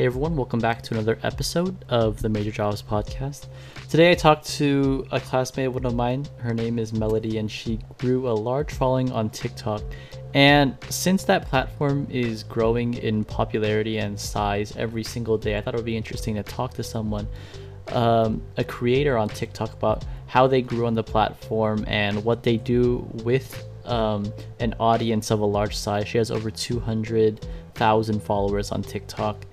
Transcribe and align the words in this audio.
Hey 0.00 0.06
everyone, 0.06 0.34
welcome 0.34 0.60
back 0.60 0.80
to 0.84 0.94
another 0.94 1.18
episode 1.22 1.84
of 1.90 2.22
the 2.22 2.30
Major 2.30 2.50
Jobs 2.50 2.80
Podcast. 2.80 3.48
Today 3.90 4.10
I 4.10 4.14
talked 4.14 4.46
to 4.52 5.06
a 5.12 5.20
classmate 5.20 5.66
of 5.66 5.74
one 5.74 5.84
of 5.84 5.94
mine. 5.94 6.24
Her 6.38 6.54
name 6.54 6.78
is 6.78 6.94
Melody, 6.94 7.36
and 7.36 7.50
she 7.50 7.80
grew 7.98 8.26
a 8.26 8.32
large 8.32 8.72
following 8.72 9.12
on 9.12 9.28
TikTok. 9.28 9.82
And 10.32 10.74
since 10.88 11.24
that 11.24 11.48
platform 11.48 12.06
is 12.08 12.44
growing 12.44 12.94
in 12.94 13.24
popularity 13.24 13.98
and 13.98 14.18
size 14.18 14.74
every 14.74 15.04
single 15.04 15.36
day, 15.36 15.58
I 15.58 15.60
thought 15.60 15.74
it 15.74 15.76
would 15.76 15.84
be 15.84 15.98
interesting 15.98 16.36
to 16.36 16.42
talk 16.42 16.72
to 16.76 16.82
someone, 16.82 17.28
um, 17.88 18.40
a 18.56 18.64
creator 18.64 19.18
on 19.18 19.28
TikTok, 19.28 19.74
about 19.74 20.06
how 20.28 20.46
they 20.46 20.62
grew 20.62 20.86
on 20.86 20.94
the 20.94 21.04
platform 21.04 21.84
and 21.86 22.24
what 22.24 22.42
they 22.42 22.56
do 22.56 23.06
with 23.22 23.66
um, 23.84 24.32
an 24.60 24.74
audience 24.80 25.30
of 25.30 25.40
a 25.40 25.46
large 25.46 25.76
size. 25.76 26.08
She 26.08 26.16
has 26.16 26.30
over 26.30 26.50
200,000 26.50 28.22
followers 28.22 28.72
on 28.72 28.82
TikTok 28.82 29.44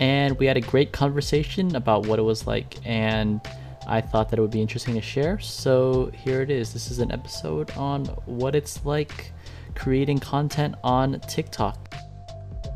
and 0.00 0.38
we 0.38 0.46
had 0.46 0.56
a 0.56 0.60
great 0.60 0.92
conversation 0.92 1.74
about 1.76 2.06
what 2.06 2.18
it 2.18 2.22
was 2.22 2.46
like 2.46 2.76
and 2.86 3.40
I 3.86 4.00
thought 4.00 4.30
that 4.30 4.38
it 4.38 4.42
would 4.42 4.50
be 4.50 4.62
interesting 4.62 4.94
to 4.94 5.02
share. 5.02 5.38
So 5.38 6.10
here 6.14 6.40
it 6.40 6.50
is. 6.50 6.72
This 6.72 6.90
is 6.90 7.00
an 7.00 7.12
episode 7.12 7.70
on 7.72 8.06
what 8.24 8.54
it's 8.54 8.84
like 8.84 9.32
creating 9.74 10.18
content 10.18 10.76
on 10.82 11.20
TikTok. 11.20 11.94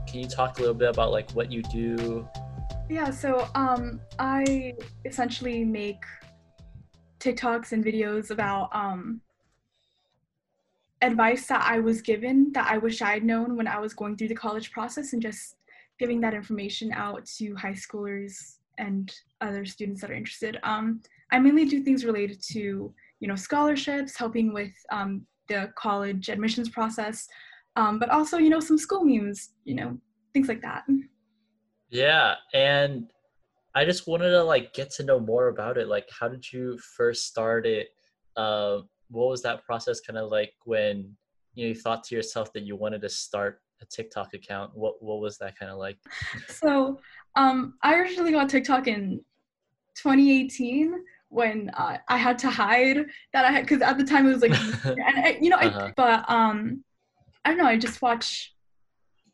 Can 0.06 0.20
you 0.20 0.28
talk 0.28 0.58
a 0.58 0.60
little 0.60 0.74
bit 0.74 0.91
about 0.91 1.10
like 1.10 1.30
what 1.32 1.50
you 1.50 1.62
do? 1.62 2.28
Yeah, 2.88 3.10
so 3.10 3.48
um 3.55 4.00
I 4.19 4.74
essentially 5.05 5.64
make 5.64 6.02
TikToks 7.20 7.72
and 7.72 7.84
videos 7.84 8.30
about 8.30 8.74
um 8.74 9.20
advice 11.00 11.46
that 11.46 11.64
I 11.64 11.78
was 11.78 12.02
given 12.02 12.52
that 12.52 12.70
I 12.70 12.78
wish 12.78 13.02
I 13.02 13.12
had 13.12 13.24
known 13.24 13.56
when 13.56 13.69
I 13.69 13.78
was 13.78 13.94
going 13.94 14.16
through 14.16 14.28
the 14.28 14.34
college 14.34 14.72
process 14.72 15.12
and 15.12 15.22
just 15.22 15.55
giving 15.98 16.20
that 16.20 16.34
information 16.34 16.92
out 16.92 17.24
to 17.38 17.54
high 17.54 17.72
schoolers 17.72 18.56
and 18.78 19.12
other 19.41 19.64
students 19.64 20.00
that 20.00 20.10
are 20.10 20.14
interested. 20.14 20.58
Um, 20.62 21.00
I 21.32 21.38
mainly 21.38 21.64
do 21.64 21.82
things 21.82 22.05
related 22.05 22.42
to, 22.52 22.94
you 23.20 23.28
know, 23.28 23.36
scholarships, 23.36 24.16
helping 24.16 24.55
with 24.55 24.72
um, 24.92 25.27
the 25.48 25.72
college 25.77 26.28
admissions 26.28 26.68
process, 26.68 27.27
um, 27.77 27.98
but 27.98 28.10
also, 28.10 28.38
you 28.38 28.50
know, 28.50 28.60
some 28.60 28.78
school 28.78 29.05
memes, 29.05 29.50
you 29.64 29.74
know, 29.74 29.98
things 30.32 30.48
like 30.48 30.62
that. 30.62 30.84
Yeah, 31.90 32.34
and 32.55 33.10
I 33.74 33.84
just 33.84 34.06
wanted 34.06 34.30
to 34.30 34.42
like 34.42 34.74
get 34.74 34.90
to 34.92 35.05
know 35.05 35.18
more 35.18 35.48
about 35.48 35.78
it. 35.78 35.88
Like, 35.88 36.08
how 36.10 36.28
did 36.28 36.52
you 36.52 36.78
first 36.96 37.27
start 37.27 37.66
it? 37.66 37.88
Uh, 38.36 38.80
what 39.10 39.28
was 39.28 39.42
that 39.42 39.64
process 39.64 40.00
kind 40.00 40.18
of 40.18 40.30
like 40.30 40.52
when 40.64 41.16
you 41.55 41.64
know 41.64 41.68
you 41.68 41.74
thought 41.74 42.05
to 42.05 42.14
yourself 42.14 42.52
that 42.52 42.62
you 42.62 42.77
wanted 42.77 43.00
to 43.02 43.08
start 43.08 43.60
a 43.80 43.86
TikTok 43.86 44.34
account. 44.34 44.74
What 44.74 45.02
what 45.02 45.20
was 45.20 45.38
that 45.38 45.58
kind 45.58 45.70
of 45.70 45.78
like? 45.78 45.98
so 46.48 47.00
um, 47.36 47.74
I 47.82 47.94
originally 47.94 48.32
got 48.32 48.48
TikTok 48.48 48.88
in 48.88 49.20
2018 49.96 50.94
when 51.30 51.70
uh, 51.74 51.98
I 52.08 52.16
had 52.16 52.38
to 52.40 52.50
hide 52.50 53.04
that 53.32 53.44
I 53.44 53.52
had 53.52 53.64
because 53.64 53.82
at 53.82 53.98
the 53.98 54.04
time 54.04 54.26
it 54.26 54.32
was 54.32 54.42
like 54.42 54.58
and 54.84 55.18
I, 55.18 55.38
you 55.40 55.50
know 55.50 55.56
uh-huh. 55.56 55.86
I, 55.86 55.92
but 55.96 56.30
um 56.30 56.82
I 57.44 57.50
don't 57.50 57.58
know 57.58 57.66
I 57.66 57.76
just 57.76 58.00
watch 58.00 58.54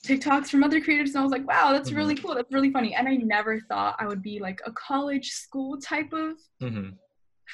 TikToks 0.05 0.49
from 0.49 0.65
other 0.65 0.81
creators 0.81 1.11
and 1.11 1.19
I 1.19 1.23
was 1.23 1.31
like 1.31 1.47
wow 1.47 1.73
that's 1.73 1.91
mm-hmm. 1.91 1.99
really 1.99 2.15
cool 2.17 2.35
that's 2.35 2.53
really 2.53 2.73
funny 2.73 2.95
and 2.95 3.07
I 3.09 3.15
never 3.17 3.61
thought 3.61 3.97
I 4.01 4.07
would 4.07 4.23
be 4.23 4.41
like 4.41 4.61
a 4.67 4.73
college 4.73 5.31
school 5.31 5.79
type 5.79 6.13
of 6.13 6.37
mm-hmm. 6.61 6.91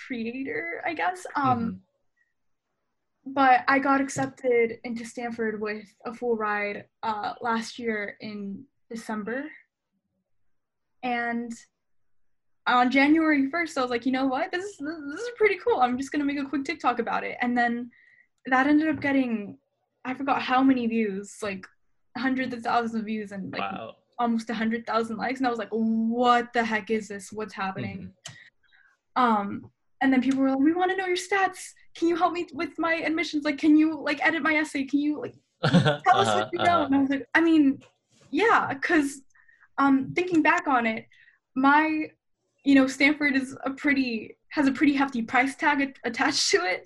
creator 0.06 0.82
I 0.86 0.94
guess 0.94 1.26
um 1.36 1.58
mm-hmm 1.58 1.76
but 3.34 3.64
I 3.68 3.78
got 3.78 4.00
accepted 4.00 4.78
into 4.84 5.04
Stanford 5.04 5.60
with 5.60 5.86
a 6.04 6.12
full 6.14 6.36
ride 6.36 6.84
uh, 7.02 7.34
last 7.40 7.78
year 7.78 8.16
in 8.20 8.64
December. 8.90 9.44
And 11.02 11.52
on 12.66 12.90
January 12.90 13.50
1st, 13.50 13.78
I 13.78 13.82
was 13.82 13.90
like, 13.90 14.06
you 14.06 14.12
know 14.12 14.26
what? 14.26 14.52
This 14.52 14.64
is 14.64 14.76
this 14.78 15.20
is 15.20 15.30
pretty 15.36 15.58
cool. 15.64 15.80
I'm 15.80 15.96
just 15.96 16.12
gonna 16.12 16.24
make 16.24 16.38
a 16.38 16.44
quick 16.44 16.64
TikTok 16.64 16.98
about 16.98 17.24
it. 17.24 17.36
And 17.40 17.56
then 17.56 17.90
that 18.46 18.66
ended 18.66 18.88
up 18.88 19.00
getting 19.00 19.58
I 20.04 20.14
forgot 20.14 20.42
how 20.42 20.62
many 20.62 20.86
views, 20.86 21.36
like 21.42 21.66
hundreds 22.16 22.54
of 22.54 22.62
thousands 22.62 22.94
of 23.00 23.04
views 23.04 23.32
and 23.32 23.52
like 23.52 23.60
wow. 23.60 23.94
almost 24.18 24.50
a 24.50 24.54
hundred 24.54 24.86
thousand 24.86 25.16
likes. 25.16 25.40
And 25.40 25.46
I 25.46 25.50
was 25.50 25.58
like, 25.58 25.70
what 25.70 26.52
the 26.52 26.64
heck 26.64 26.90
is 26.90 27.08
this? 27.08 27.32
What's 27.32 27.54
happening? 27.54 28.12
Mm-hmm. 29.16 29.22
Um, 29.22 29.70
and 30.00 30.12
then 30.12 30.22
people 30.22 30.40
were 30.40 30.50
like, 30.50 30.58
we 30.58 30.72
want 30.72 30.90
to 30.90 30.96
know 30.96 31.06
your 31.06 31.16
stats 31.16 31.72
can 31.94 32.08
you 32.08 32.16
help 32.16 32.32
me 32.32 32.46
with 32.52 32.78
my 32.78 32.94
admissions? 32.94 33.44
Like, 33.44 33.58
can 33.58 33.76
you 33.76 34.00
like 34.00 34.24
edit 34.24 34.42
my 34.42 34.54
essay? 34.54 34.84
Can 34.84 35.00
you 35.00 35.20
like 35.20 35.34
tell 35.66 36.16
us 36.16 36.34
what 36.34 36.50
you 36.52 36.58
know? 36.58 36.84
And 36.84 36.94
I 36.94 36.98
was 37.00 37.10
like, 37.10 37.26
I 37.34 37.40
mean, 37.40 37.80
yeah, 38.30 38.72
because 38.72 39.22
um, 39.78 40.12
thinking 40.14 40.42
back 40.42 40.66
on 40.68 40.86
it, 40.86 41.06
my, 41.54 42.06
you 42.64 42.74
know, 42.74 42.86
Stanford 42.86 43.34
is 43.36 43.56
a 43.64 43.70
pretty 43.70 44.36
has 44.50 44.66
a 44.66 44.72
pretty 44.72 44.94
hefty 44.94 45.22
price 45.22 45.56
tag 45.56 45.96
attached 46.04 46.50
to 46.50 46.58
it. 46.64 46.84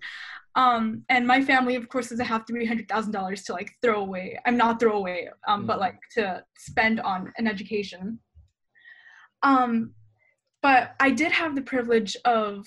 Um, 0.56 1.02
and 1.08 1.26
my 1.26 1.42
family, 1.42 1.74
of 1.74 1.88
course, 1.88 2.10
doesn't 2.10 2.24
have 2.24 2.46
three 2.46 2.64
hundred 2.64 2.88
thousand 2.88 3.12
dollars 3.12 3.42
to 3.44 3.52
like 3.52 3.72
throw 3.82 4.00
away. 4.00 4.38
I'm 4.46 4.56
not 4.56 4.80
throw 4.80 4.96
away, 4.96 5.28
um, 5.46 5.64
mm. 5.64 5.66
but 5.66 5.80
like 5.80 5.98
to 6.14 6.44
spend 6.56 7.00
on 7.00 7.32
an 7.36 7.46
education. 7.46 8.20
Um, 9.42 9.92
but 10.62 10.94
I 10.98 11.10
did 11.10 11.32
have 11.32 11.54
the 11.54 11.62
privilege 11.62 12.16
of 12.24 12.64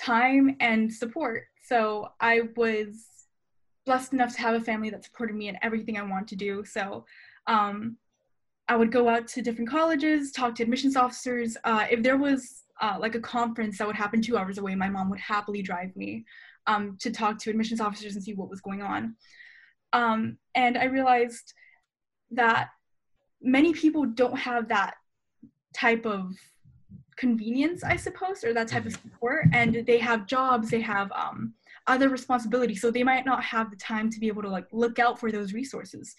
time 0.00 0.56
and 0.60 0.92
support. 0.92 1.44
So 1.62 2.08
I 2.20 2.42
was 2.56 3.04
blessed 3.86 4.12
enough 4.12 4.34
to 4.34 4.40
have 4.40 4.54
a 4.54 4.60
family 4.60 4.90
that 4.90 5.04
supported 5.04 5.36
me 5.36 5.48
in 5.48 5.58
everything 5.62 5.98
I 5.98 6.02
wanted 6.02 6.28
to 6.28 6.36
do. 6.36 6.64
So 6.64 7.04
um, 7.46 7.96
I 8.68 8.76
would 8.76 8.90
go 8.90 9.08
out 9.08 9.26
to 9.28 9.42
different 9.42 9.70
colleges, 9.70 10.32
talk 10.32 10.54
to 10.56 10.62
admissions 10.62 10.96
officers. 10.96 11.56
Uh, 11.64 11.86
if 11.90 12.02
there 12.02 12.16
was 12.16 12.62
uh, 12.80 12.96
like 12.98 13.14
a 13.14 13.20
conference 13.20 13.78
that 13.78 13.86
would 13.86 13.96
happen 13.96 14.22
two 14.22 14.36
hours 14.36 14.58
away, 14.58 14.74
my 14.74 14.88
mom 14.88 15.10
would 15.10 15.20
happily 15.20 15.62
drive 15.62 15.94
me 15.96 16.24
um, 16.66 16.96
to 17.00 17.10
talk 17.10 17.38
to 17.38 17.50
admissions 17.50 17.80
officers 17.80 18.14
and 18.14 18.24
see 18.24 18.34
what 18.34 18.48
was 18.48 18.60
going 18.60 18.82
on. 18.82 19.16
Um, 19.92 20.38
and 20.54 20.76
I 20.76 20.84
realized 20.84 21.52
that 22.32 22.68
many 23.40 23.72
people 23.72 24.06
don't 24.06 24.38
have 24.38 24.68
that 24.68 24.94
type 25.74 26.06
of 26.06 26.32
convenience, 27.16 27.84
I 27.84 27.96
suppose, 27.96 28.44
or 28.44 28.52
that 28.54 28.68
type 28.68 28.86
of 28.86 28.92
mm-hmm. 28.92 29.08
support. 29.08 29.46
And 29.52 29.84
they 29.86 29.98
have 29.98 30.26
jobs, 30.26 30.70
they 30.70 30.80
have 30.80 31.10
um, 31.12 31.54
other 31.86 32.08
responsibilities, 32.08 32.80
so 32.80 32.90
they 32.90 33.04
might 33.04 33.26
not 33.26 33.42
have 33.42 33.70
the 33.70 33.76
time 33.76 34.10
to 34.10 34.20
be 34.20 34.28
able 34.28 34.42
to 34.42 34.48
like 34.48 34.66
look 34.72 34.98
out 34.98 35.18
for 35.18 35.30
those 35.30 35.52
resources. 35.52 36.14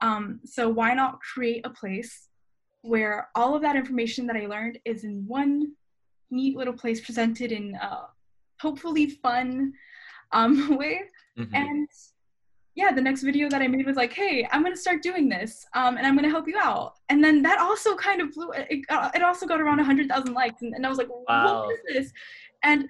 Um, 0.00 0.40
so 0.44 0.68
why 0.68 0.94
not 0.94 1.20
create 1.20 1.64
a 1.64 1.70
place 1.70 2.28
where 2.82 3.28
all 3.34 3.54
of 3.54 3.62
that 3.62 3.76
information 3.76 4.26
that 4.26 4.36
I 4.36 4.46
learned 4.46 4.78
is 4.84 5.04
in 5.04 5.24
one 5.26 5.72
neat 6.30 6.56
little 6.56 6.74
place 6.74 7.00
presented 7.00 7.52
in 7.52 7.74
a 7.76 8.08
hopefully 8.60 9.08
fun 9.08 9.72
um, 10.32 10.76
way, 10.78 11.02
mm-hmm. 11.38 11.54
and 11.54 11.88
yeah, 12.76 12.90
the 12.90 13.00
next 13.00 13.22
video 13.22 13.48
that 13.50 13.62
I 13.62 13.68
made 13.68 13.86
was 13.86 13.96
like, 13.96 14.12
hey, 14.12 14.48
I'm 14.50 14.62
gonna 14.62 14.76
start 14.76 15.00
doing 15.02 15.28
this, 15.28 15.64
um, 15.74 15.96
and 15.96 16.06
I'm 16.06 16.16
gonna 16.16 16.30
help 16.30 16.48
you 16.48 16.58
out. 16.60 16.94
And 17.08 17.22
then 17.22 17.40
that 17.42 17.60
also 17.60 17.94
kind 17.94 18.20
of 18.20 18.32
blew. 18.32 18.50
It, 18.50 18.84
it 18.90 19.22
also 19.22 19.46
got 19.46 19.60
around 19.60 19.78
hundred 19.78 20.08
thousand 20.08 20.34
likes, 20.34 20.62
and, 20.62 20.74
and 20.74 20.84
I 20.84 20.88
was 20.88 20.98
like, 20.98 21.08
wow. 21.08 21.66
what 21.66 21.72
is 21.72 21.80
this? 21.88 22.12
And 22.64 22.88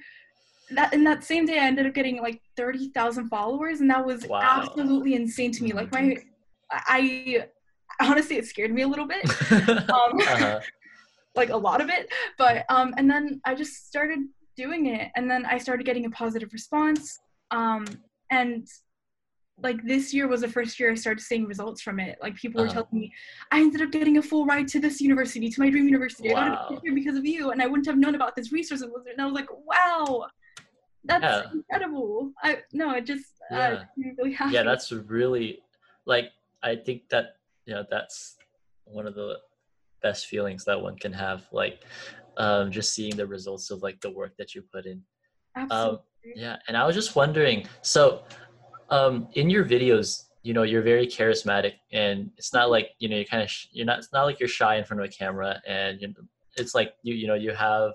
that 0.70 0.94
in 0.94 1.04
that 1.04 1.22
same 1.22 1.44
day, 1.44 1.58
I 1.58 1.66
ended 1.66 1.86
up 1.86 1.92
getting 1.92 2.22
like 2.22 2.40
thirty 2.56 2.88
thousand 2.90 3.28
followers, 3.28 3.80
and 3.80 3.90
that 3.90 4.04
was 4.04 4.26
wow. 4.26 4.40
absolutely 4.42 5.14
insane 5.14 5.52
to 5.52 5.62
me. 5.62 5.74
Like 5.74 5.92
my, 5.92 6.16
I 6.70 7.44
honestly, 8.00 8.36
it 8.36 8.46
scared 8.46 8.72
me 8.72 8.82
a 8.82 8.88
little 8.88 9.06
bit, 9.06 9.24
um, 9.52 10.18
uh-huh. 10.18 10.60
like 11.36 11.50
a 11.50 11.56
lot 11.56 11.82
of 11.82 11.90
it. 11.90 12.10
But 12.38 12.64
um, 12.70 12.94
and 12.96 13.10
then 13.10 13.42
I 13.44 13.54
just 13.54 13.86
started 13.86 14.20
doing 14.56 14.86
it, 14.86 15.10
and 15.14 15.30
then 15.30 15.44
I 15.44 15.58
started 15.58 15.84
getting 15.84 16.06
a 16.06 16.10
positive 16.10 16.54
response. 16.54 17.20
Um, 17.50 17.84
and 18.30 18.66
like 19.62 19.82
this 19.84 20.12
year 20.12 20.26
was 20.26 20.40
the 20.40 20.48
first 20.48 20.78
year 20.80 20.90
I 20.90 20.94
started 20.94 21.22
seeing 21.22 21.46
results 21.46 21.80
from 21.80 22.00
it. 22.00 22.18
Like 22.20 22.34
people 22.34 22.60
were 22.60 22.66
uh-huh. 22.66 22.82
telling 22.82 23.00
me, 23.00 23.12
I 23.52 23.60
ended 23.60 23.82
up 23.82 23.92
getting 23.92 24.18
a 24.18 24.22
full 24.22 24.46
ride 24.46 24.68
to 24.68 24.80
this 24.80 25.00
university, 25.00 25.48
to 25.48 25.60
my 25.60 25.70
dream 25.70 25.86
university. 25.86 26.32
Wow. 26.32 26.68
I 26.70 26.78
here 26.82 26.94
because 26.94 27.16
of 27.16 27.24
you, 27.24 27.50
and 27.50 27.62
I 27.62 27.66
wouldn't 27.66 27.86
have 27.86 27.96
known 27.96 28.14
about 28.14 28.34
this 28.34 28.52
resource. 28.52 28.82
And 28.82 28.92
I 29.18 29.24
was 29.24 29.34
like, 29.34 29.48
wow, 29.50 30.26
that's 31.04 31.22
yeah. 31.22 31.42
incredible. 31.52 32.32
I 32.42 32.58
no, 32.72 32.92
it 32.92 33.06
just 33.06 33.26
uh, 33.50 33.56
yeah. 33.56 33.68
Uh, 33.68 33.84
really 34.18 34.32
happy. 34.32 34.54
Yeah, 34.54 34.64
that's 34.64 34.90
really 34.90 35.60
like 36.06 36.32
I 36.62 36.76
think 36.76 37.08
that 37.10 37.36
you 37.66 37.74
know 37.74 37.84
that's 37.90 38.36
one 38.84 39.06
of 39.06 39.14
the 39.14 39.38
best 40.02 40.26
feelings 40.26 40.64
that 40.64 40.80
one 40.80 40.96
can 40.96 41.12
have. 41.12 41.46
Like 41.52 41.84
um, 42.36 42.72
just 42.72 42.92
seeing 42.92 43.16
the 43.16 43.26
results 43.26 43.70
of 43.70 43.82
like 43.82 44.00
the 44.00 44.10
work 44.10 44.36
that 44.38 44.54
you 44.54 44.62
put 44.62 44.86
in. 44.86 45.02
Um, 45.56 45.68
Absolutely. 45.70 45.90
Um, 45.90 46.00
yeah, 46.36 46.56
and 46.68 46.76
I 46.76 46.86
was 46.86 46.94
just 46.96 47.14
wondering, 47.14 47.66
so 47.82 48.22
um, 48.90 49.28
in 49.34 49.50
your 49.50 49.64
videos, 49.64 50.24
you 50.42 50.52
know, 50.52 50.62
you're 50.62 50.82
very 50.82 51.06
charismatic, 51.06 51.74
and 51.92 52.30
it's 52.36 52.52
not 52.52 52.70
like 52.70 52.90
you 52.98 53.08
know 53.08 53.16
you're 53.16 53.24
kind 53.24 53.42
of 53.42 53.50
sh- 53.50 53.68
you're 53.72 53.86
not. 53.86 53.98
It's 53.98 54.12
not 54.12 54.24
like 54.24 54.38
you're 54.40 54.48
shy 54.48 54.76
in 54.76 54.84
front 54.84 55.00
of 55.00 55.06
a 55.06 55.12
camera, 55.12 55.60
and 55.66 56.00
you 56.00 56.08
know, 56.08 56.14
it's 56.56 56.74
like 56.74 56.94
you 57.02 57.14
you 57.14 57.26
know 57.26 57.34
you 57.34 57.52
have 57.52 57.92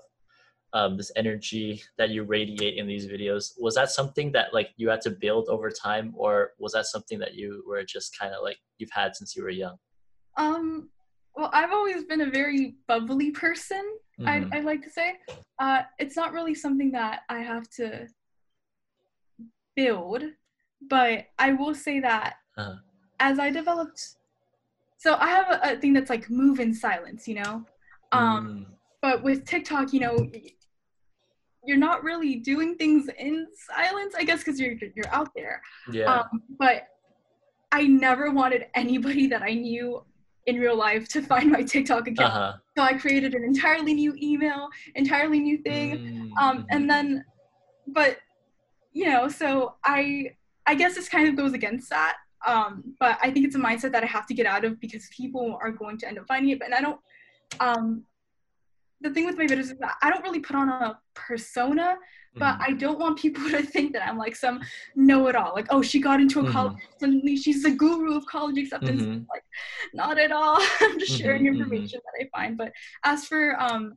um, 0.72 0.96
this 0.96 1.12
energy 1.16 1.82
that 1.96 2.10
you 2.10 2.24
radiate 2.24 2.76
in 2.76 2.86
these 2.86 3.06
videos. 3.06 3.52
Was 3.58 3.74
that 3.76 3.90
something 3.90 4.32
that 4.32 4.52
like 4.52 4.70
you 4.76 4.88
had 4.88 5.00
to 5.02 5.10
build 5.10 5.48
over 5.48 5.70
time, 5.70 6.12
or 6.16 6.52
was 6.58 6.72
that 6.72 6.86
something 6.86 7.18
that 7.20 7.34
you 7.34 7.62
were 7.68 7.84
just 7.84 8.18
kind 8.18 8.34
of 8.34 8.42
like 8.42 8.58
you've 8.78 8.90
had 8.92 9.14
since 9.14 9.36
you 9.36 9.42
were 9.44 9.50
young? 9.50 9.76
Um, 10.36 10.90
well, 11.36 11.50
I've 11.52 11.72
always 11.72 12.04
been 12.04 12.22
a 12.22 12.30
very 12.30 12.76
bubbly 12.88 13.30
person. 13.30 13.98
Mhm. 14.18 14.52
I 14.52 14.58
I 14.58 14.60
like 14.60 14.82
to 14.82 14.90
say, 14.90 15.18
uh, 15.60 15.82
it's 15.98 16.16
not 16.16 16.32
really 16.32 16.54
something 16.54 16.90
that 16.92 17.20
I 17.28 17.38
have 17.38 17.68
to 17.76 18.08
build, 19.76 20.24
but 20.88 21.26
I 21.38 21.52
will 21.52 21.74
say 21.74 22.00
that 22.00 22.36
Uh-huh. 22.56 22.76
as 23.18 23.38
I 23.38 23.50
developed, 23.50 24.16
so 24.98 25.14
I 25.16 25.28
have 25.28 25.50
a, 25.50 25.72
a 25.72 25.80
thing 25.80 25.92
that's 25.92 26.10
like 26.10 26.28
move 26.30 26.60
in 26.60 26.74
silence, 26.74 27.26
you 27.28 27.36
know. 27.36 27.64
Um, 28.12 28.66
Mm. 28.66 28.66
but 29.02 29.22
with 29.22 29.44
TikTok, 29.46 29.92
you 29.92 30.00
know, 30.00 30.30
you're 31.64 31.76
not 31.76 32.02
really 32.02 32.36
doing 32.36 32.74
things 32.76 33.08
in 33.18 33.46
silence, 33.54 34.14
I 34.16 34.24
guess, 34.24 34.40
because 34.42 34.58
you're 34.60 34.74
you're 34.96 35.08
out 35.12 35.28
there. 35.34 35.62
yeah. 35.92 36.06
Um, 36.20 36.42
but 36.58 36.88
I 37.72 37.86
never 37.86 38.30
wanted 38.30 38.66
anybody 38.74 39.26
that 39.28 39.42
I 39.42 39.54
knew 39.54 40.04
in 40.46 40.58
real 40.58 40.76
life 40.76 41.06
to 41.08 41.22
find 41.22 41.50
my 41.52 41.62
TikTok 41.62 42.08
account. 42.08 42.32
uh-huh. 42.34 42.52
So 42.76 42.82
I 42.82 42.94
created 42.94 43.34
an 43.34 43.44
entirely 43.44 43.94
new 43.94 44.14
email, 44.20 44.68
entirely 44.94 45.38
new 45.40 45.58
thing. 45.58 45.98
Mm, 45.98 46.42
Um, 46.42 46.66
and 46.70 46.88
then, 46.88 47.24
but 47.86 48.18
you 48.92 49.04
know, 49.06 49.28
so 49.28 49.74
I 49.84 50.32
I 50.66 50.74
guess 50.74 50.94
this 50.94 51.08
kind 51.08 51.28
of 51.28 51.36
goes 51.36 51.52
against 51.52 51.90
that. 51.90 52.16
Um, 52.46 52.94
but 52.98 53.18
I 53.22 53.30
think 53.30 53.46
it's 53.46 53.56
a 53.56 53.58
mindset 53.58 53.92
that 53.92 54.02
I 54.02 54.06
have 54.06 54.26
to 54.26 54.34
get 54.34 54.46
out 54.46 54.64
of 54.64 54.80
because 54.80 55.08
people 55.14 55.58
are 55.60 55.70
going 55.70 55.98
to 55.98 56.08
end 56.08 56.18
up 56.18 56.26
finding 56.26 56.50
it. 56.50 56.62
And 56.64 56.74
I 56.74 56.80
don't. 56.80 57.00
Um, 57.60 58.04
the 59.02 59.10
thing 59.10 59.24
with 59.24 59.38
my 59.38 59.46
videos 59.46 59.60
is 59.60 59.74
that 59.80 59.96
I 60.02 60.10
don't 60.10 60.22
really 60.22 60.40
put 60.40 60.56
on 60.56 60.68
a 60.68 60.98
persona, 61.14 61.96
but 62.36 62.58
Mhm. 62.58 62.64
I 62.68 62.72
don't 62.72 62.98
want 62.98 63.18
people 63.18 63.42
to 63.50 63.62
think 63.62 63.92
that 63.94 64.06
I'm 64.06 64.18
like 64.18 64.36
some 64.36 64.60
know-it-all. 64.94 65.52
Like, 65.54 65.66
oh, 65.70 65.80
she 65.82 66.00
got 66.00 66.20
into 66.20 66.40
a 66.40 66.50
college, 66.52 66.74
suddenly 66.98 67.36
she's 67.36 67.62
the 67.62 67.70
guru 67.70 68.14
of 68.16 68.26
college 68.26 68.58
acceptance. 68.58 69.02
Mhm. 69.02 69.26
Like, 69.30 69.42
not 69.94 70.18
at 70.18 70.32
all. 70.32 70.58
I'm 70.82 70.98
just 70.98 71.16
sharing 71.18 71.42
Mhm, 71.44 71.46
mhm. 71.46 71.52
information 71.60 72.00
that 72.04 72.24
I 72.26 72.28
find. 72.38 72.56
But 72.58 72.72
as 73.04 73.24
for 73.24 73.58
um, 73.60 73.96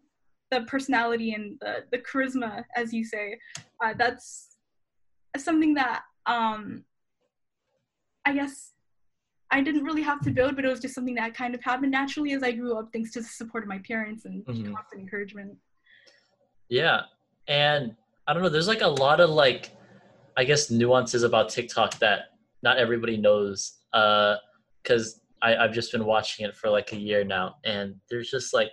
the 0.51 0.62
personality 0.62 1.33
and 1.33 1.57
the 1.60 1.83
the 1.92 2.00
charisma, 2.00 2.63
as 2.75 2.94
you 2.94 3.04
say, 3.04 3.38
uh, 3.83 3.94
that's 3.98 4.56
something 5.38 5.74
that 5.74 6.04
um, 6.25 6.84
I 8.25 8.34
guess 8.34 8.72
I 9.52 9.62
didn't 9.62 9.84
really 9.84 10.02
have 10.02 10.22
to 10.22 10.31
build, 10.31 10.56
but 10.56 10.66
it 10.66 10.70
was 10.70 10.80
just 10.80 10.96
something 10.96 11.16
that 11.16 11.36
kind 11.36 11.54
of 11.54 11.62
happened 11.64 11.92
naturally 11.92 12.31
as 12.34 12.42
I 12.44 12.52
grew 12.54 12.78
up, 12.78 12.90
thanks 12.92 13.12
to 13.12 13.22
the 13.22 13.28
support 13.28 13.64
of 13.64 13.70
my 13.70 13.80
parents 13.88 14.25
and 14.25 14.44
Mhm. 14.46 14.74
constant 14.74 15.02
encouragement. 15.02 15.58
Yeah. 16.70 17.02
And 17.48 17.96
I 18.25 18.34
don't 18.34 18.42
know, 18.42 18.50
there's 18.50 18.68
like 18.68 18.81
a 18.81 18.88
lot 18.88 19.20
of 19.20 19.30
like 19.30 19.72
I 20.36 20.44
guess 20.46 20.72
nuances 20.72 21.22
about 21.22 21.50
TikTok 21.50 22.00
that 22.00 22.30
not 22.64 22.78
everybody 22.78 23.18
knows. 23.18 23.80
Uh 23.94 24.38
because 24.81 25.22
I, 25.42 25.56
I've 25.58 25.74
just 25.74 25.92
been 25.92 26.06
watching 26.06 26.46
it 26.46 26.56
for 26.56 26.70
like 26.70 26.92
a 26.94 26.98
year 26.98 27.24
now 27.24 27.56
and 27.64 27.96
there's 28.10 28.30
just 28.31 28.54
like 28.54 28.70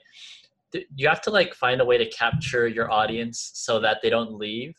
th- 0.72 0.86
you 0.96 1.08
have 1.08 1.20
to 1.22 1.30
like 1.30 1.54
find 1.54 1.80
a 1.80 1.84
way 1.84 1.98
to 1.98 2.08
capture 2.10 2.66
your 2.66 2.90
audience 2.90 3.50
so 3.54 3.78
that 3.80 3.98
they 4.02 4.08
don't 4.10 4.32
leave. 4.32 4.74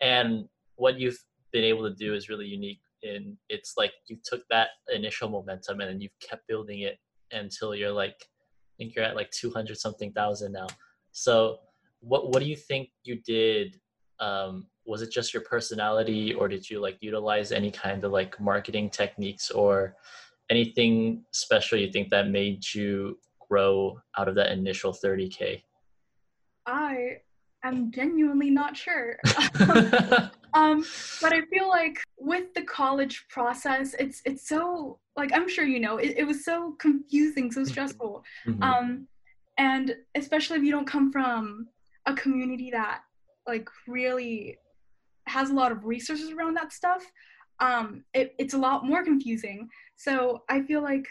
And 0.00 0.48
what 0.76 0.98
you've 0.98 1.18
been 1.52 1.64
able 1.64 1.88
to 1.88 1.94
do 1.94 2.14
is 2.14 2.28
really 2.28 2.46
unique 2.46 2.80
And 3.02 3.36
it's 3.48 3.74
like 3.76 3.92
you 4.06 4.16
took 4.24 4.42
that 4.50 4.68
initial 4.94 5.28
momentum 5.28 5.80
and 5.80 5.90
then 5.90 6.00
you've 6.00 6.18
kept 6.20 6.46
building 6.48 6.80
it 6.80 6.98
until 7.30 7.74
you're 7.74 7.92
like 7.92 8.16
I 8.20 8.74
think 8.78 8.94
you're 8.94 9.04
at 9.04 9.16
like 9.16 9.30
200 9.30 9.76
something 9.76 10.12
thousand 10.12 10.52
now. 10.52 10.66
So 11.12 11.58
what 12.00 12.30
what 12.30 12.40
do 12.42 12.48
you 12.48 12.56
think 12.56 12.90
you 13.04 13.20
did 13.22 13.80
um, 14.20 14.66
was 14.84 15.02
it 15.02 15.10
just 15.10 15.32
your 15.32 15.42
personality 15.42 16.34
or 16.34 16.48
did 16.48 16.68
you 16.68 16.80
like 16.80 16.98
utilize 17.00 17.52
any 17.52 17.70
kind 17.70 18.04
of 18.04 18.12
like 18.12 18.38
marketing 18.40 18.90
techniques 18.90 19.50
or 19.50 19.96
anything 20.50 21.24
special 21.32 21.78
you 21.78 21.90
think 21.90 22.08
that 22.10 22.28
made 22.28 22.62
you 22.74 23.18
grow 23.48 23.98
out 24.18 24.28
of 24.28 24.34
that 24.34 24.52
initial 24.52 24.92
30k 24.92 25.62
I 26.66 27.18
am 27.64 27.90
genuinely 27.90 28.50
not 28.50 28.76
sure. 28.76 29.18
um, 30.54 30.84
but 31.20 31.32
I 31.32 31.42
feel 31.50 31.68
like 31.68 31.98
with 32.18 32.52
the 32.54 32.62
college 32.62 33.26
process, 33.28 33.94
it's 33.98 34.22
it's 34.24 34.48
so 34.48 34.98
like 35.16 35.32
I'm 35.32 35.48
sure 35.48 35.64
you 35.64 35.80
know 35.80 35.98
it, 35.98 36.14
it 36.16 36.24
was 36.24 36.44
so 36.44 36.76
confusing, 36.78 37.50
so 37.50 37.64
stressful. 37.64 38.24
Mhm. 38.46 38.62
Um, 38.62 39.08
and 39.58 39.94
especially 40.14 40.58
if 40.58 40.64
you 40.64 40.72
don't 40.72 40.86
come 40.86 41.12
from 41.12 41.68
a 42.06 42.14
community 42.14 42.70
that 42.70 43.02
like 43.46 43.68
really 43.86 44.58
has 45.26 45.50
a 45.50 45.54
lot 45.54 45.72
of 45.72 45.84
resources 45.84 46.30
around 46.30 46.54
that 46.54 46.72
stuff, 46.72 47.04
um, 47.60 48.04
it, 48.14 48.34
it's 48.38 48.54
a 48.54 48.58
lot 48.58 48.84
more 48.84 49.04
confusing. 49.04 49.68
So 49.96 50.42
I 50.48 50.62
feel 50.62 50.82
like 50.82 51.06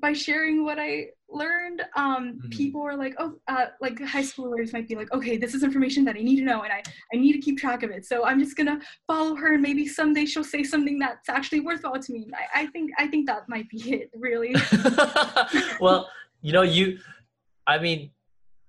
by 0.00 0.12
sharing 0.12 0.64
what 0.64 0.78
I 0.78 1.08
learned, 1.28 1.84
um, 1.96 2.40
Mhm. 2.40 2.50
people 2.50 2.82
are 2.82 2.96
like, 2.96 3.14
oh, 3.18 3.34
uh, 3.48 3.66
like 3.80 4.00
high 4.02 4.22
schoolers 4.22 4.72
might 4.72 4.88
be 4.88 4.94
like, 4.94 5.12
okay, 5.12 5.36
this 5.36 5.54
is 5.54 5.62
information 5.62 6.04
that 6.04 6.16
I 6.16 6.20
need 6.20 6.36
to 6.36 6.44
know, 6.44 6.62
and 6.62 6.72
I, 6.72 6.82
I 7.12 7.16
need 7.16 7.32
to 7.34 7.38
keep 7.38 7.58
track 7.58 7.82
of 7.82 7.90
it. 7.90 8.06
So 8.06 8.24
I'm 8.24 8.38
just 8.40 8.56
gonna 8.56 8.80
follow 9.06 9.34
her, 9.34 9.54
and 9.54 9.62
maybe 9.62 9.86
someday 9.86 10.24
she'll 10.24 10.44
say 10.44 10.62
something 10.62 10.98
that's 10.98 11.28
actually 11.28 11.60
worthwhile 11.60 12.00
to 12.00 12.12
me. 12.12 12.26
I, 12.34 12.62
I 12.62 12.66
think 12.66 12.90
I 12.98 13.06
think 13.08 13.26
that 13.26 13.48
might 13.48 13.68
be 13.68 13.78
it, 14.02 14.10
really. 14.14 14.54
well, 15.80 16.08
you 16.42 16.52
know, 16.52 16.62
you, 16.62 16.98
I 17.66 17.78
mean, 17.78 18.10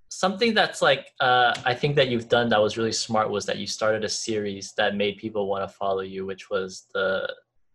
something 0.10 0.54
that's 0.54 0.82
like, 0.82 1.08
uh, 1.20 1.54
I 1.66 1.74
think 1.75 1.96
that 1.96 2.10
you've 2.10 2.30
done 2.30 2.50
that 2.50 2.62
was 2.62 2.78
really 2.78 2.92
smart 2.92 3.30
was 3.30 3.46
that 3.46 3.58
you 3.58 3.68
started 3.68 4.04
a 4.04 4.10
series 4.10 4.74
that 4.75 4.96
made 4.96 5.18
people 5.18 5.48
want 5.48 5.64
to 5.70 5.74
follow 5.74 6.02
you, 6.02 6.25
which 6.25 6.50
was 6.50 6.88
the 6.94 7.32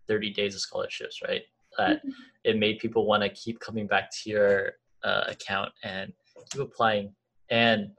30 0.09 0.31
Days 0.33 0.55
of 0.55 0.61
Scholarships, 0.61 1.23
right? 1.27 1.43
That 1.79 2.03
it 2.45 2.59
made 2.59 2.79
people 2.79 3.07
want 3.07 3.23
to 3.23 3.29
keep 3.29 3.61
coming 3.61 3.87
back 3.87 4.11
to 4.23 4.31
your 4.31 4.73
uh, 5.03 5.25
account 5.29 5.73
and 5.83 6.13
keep 6.51 6.61
applying. 6.61 7.15
And 7.51 7.91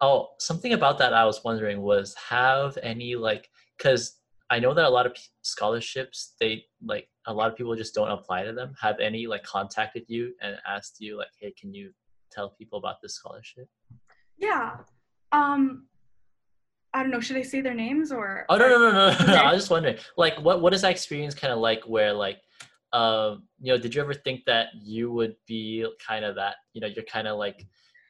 oh, 0.00 0.30
something 0.38 0.72
about 0.72 0.98
that 0.98 1.14
I 1.14 1.24
was 1.24 1.42
wondering 1.44 1.80
was 1.80 2.14
have 2.28 2.76
any 2.82 3.14
like, 3.14 3.48
because 3.78 4.18
I 4.50 4.58
know 4.58 4.74
that 4.74 4.84
a 4.84 4.88
lot 4.88 5.06
of 5.06 5.16
scholarships, 5.42 6.34
they 6.38 6.64
like 6.84 7.08
a 7.26 7.32
lot 7.32 7.50
of 7.50 7.56
people 7.56 7.74
just 7.74 7.94
don't 7.94 8.10
apply 8.10 8.44
to 8.44 8.52
them. 8.52 8.74
Have 8.80 9.00
any 9.00 9.26
like 9.26 9.44
contacted 9.44 10.04
you 10.08 10.34
and 10.42 10.56
asked 10.68 10.96
you 11.00 11.16
like, 11.16 11.28
hey, 11.40 11.54
can 11.58 11.72
you 11.72 11.92
tell 12.30 12.50
people 12.50 12.78
about 12.78 13.00
this 13.00 13.14
scholarship? 13.14 13.68
Yeah. 14.36 14.76
Um 15.30 15.86
I 16.94 17.02
don't 17.02 17.10
know, 17.10 17.20
should 17.20 17.38
I 17.38 17.42
say 17.42 17.62
their 17.62 17.72
names 17.72 18.12
or 18.12 18.44
Oh 18.50 18.58
no 18.58 18.68
no 18.68 18.78
no 18.78 18.90
no! 18.90 19.08
no. 19.10 19.14
Okay. 19.14 19.34
I 19.34 19.52
was 19.52 19.62
just 19.62 19.70
wondering, 19.70 19.96
like, 20.18 20.38
what 20.40 20.60
what 20.60 20.74
is 20.74 20.82
that 20.82 20.90
experience 20.90 21.34
kind 21.34 21.52
of 21.52 21.58
like? 21.58 21.84
Where 21.84 22.12
like, 22.12 22.38
um, 22.92 23.44
you 23.60 23.72
know, 23.72 23.78
did 23.78 23.94
you 23.94 24.02
ever 24.02 24.14
think 24.14 24.44
that 24.46 24.68
you 24.74 25.10
would 25.10 25.36
be 25.46 25.86
kind 26.06 26.24
of 26.24 26.34
that? 26.36 26.56
You 26.74 26.80
know, 26.80 26.86
you're 26.86 27.04
kind 27.04 27.26
of 27.26 27.38
like 27.38 27.66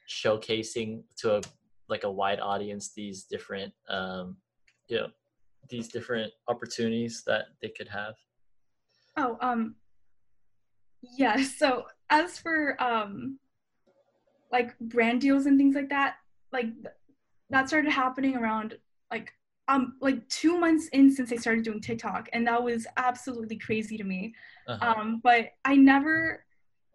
showcasing 0.08 1.02
to 1.18 1.36
a 1.36 1.40
like 1.88 2.04
a 2.04 2.10
wide 2.10 2.40
audience 2.40 2.92
these 2.94 3.24
different, 3.24 3.72
um, 3.88 4.36
you 4.88 4.96
know, 4.96 5.08
these 5.68 5.88
different 5.88 6.32
opportunities 6.48 7.22
that 7.26 7.46
they 7.60 7.68
could 7.68 7.88
have. 7.88 8.14
Oh, 9.16 9.38
um 9.40 9.76
yeah, 11.02 11.42
so 11.58 11.86
as 12.10 12.38
for 12.38 12.80
um 12.82 13.38
like 14.50 14.78
brand 14.80 15.20
deals 15.20 15.46
and 15.46 15.58
things 15.58 15.74
like 15.74 15.90
that, 15.90 16.16
like 16.52 16.74
th- 16.74 16.94
that 17.50 17.68
started 17.68 17.90
happening 17.90 18.36
around 18.36 18.76
like 19.10 19.32
um 19.68 19.94
like 20.00 20.26
2 20.28 20.58
months 20.58 20.88
in 20.88 21.10
since 21.10 21.32
I 21.32 21.36
started 21.36 21.64
doing 21.64 21.80
TikTok 21.80 22.28
and 22.32 22.46
that 22.46 22.62
was 22.62 22.86
absolutely 22.96 23.56
crazy 23.58 23.96
to 23.96 24.04
me. 24.04 24.34
Uh-huh. 24.68 24.94
Um 24.96 25.20
but 25.22 25.50
I 25.64 25.76
never 25.76 26.44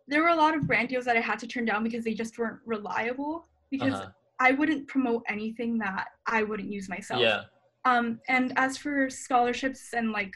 there 0.08 0.22
were 0.22 0.30
a 0.30 0.36
lot 0.36 0.56
of 0.56 0.66
brand 0.68 0.90
deals 0.90 1.06
that 1.06 1.18
I 1.18 1.22
had 1.22 1.40
to 1.40 1.48
turn 1.48 1.66
down 1.66 1.84
because 1.84 2.04
they 2.04 2.14
just 2.14 2.38
weren't 2.38 2.60
reliable 2.66 3.48
because 3.70 3.94
uh-huh. 3.94 4.10
I 4.40 4.52
wouldn't 4.52 4.88
promote 4.88 5.24
anything 5.28 5.78
that 5.80 6.10
I 6.26 6.44
wouldn't 6.44 6.72
use 6.72 6.88
myself. 6.88 7.22
Yeah. 7.22 7.44
Um, 7.86 8.20
and 8.28 8.54
as 8.56 8.78
for 8.78 9.10
scholarships 9.10 9.94
and 9.94 10.12
like 10.12 10.34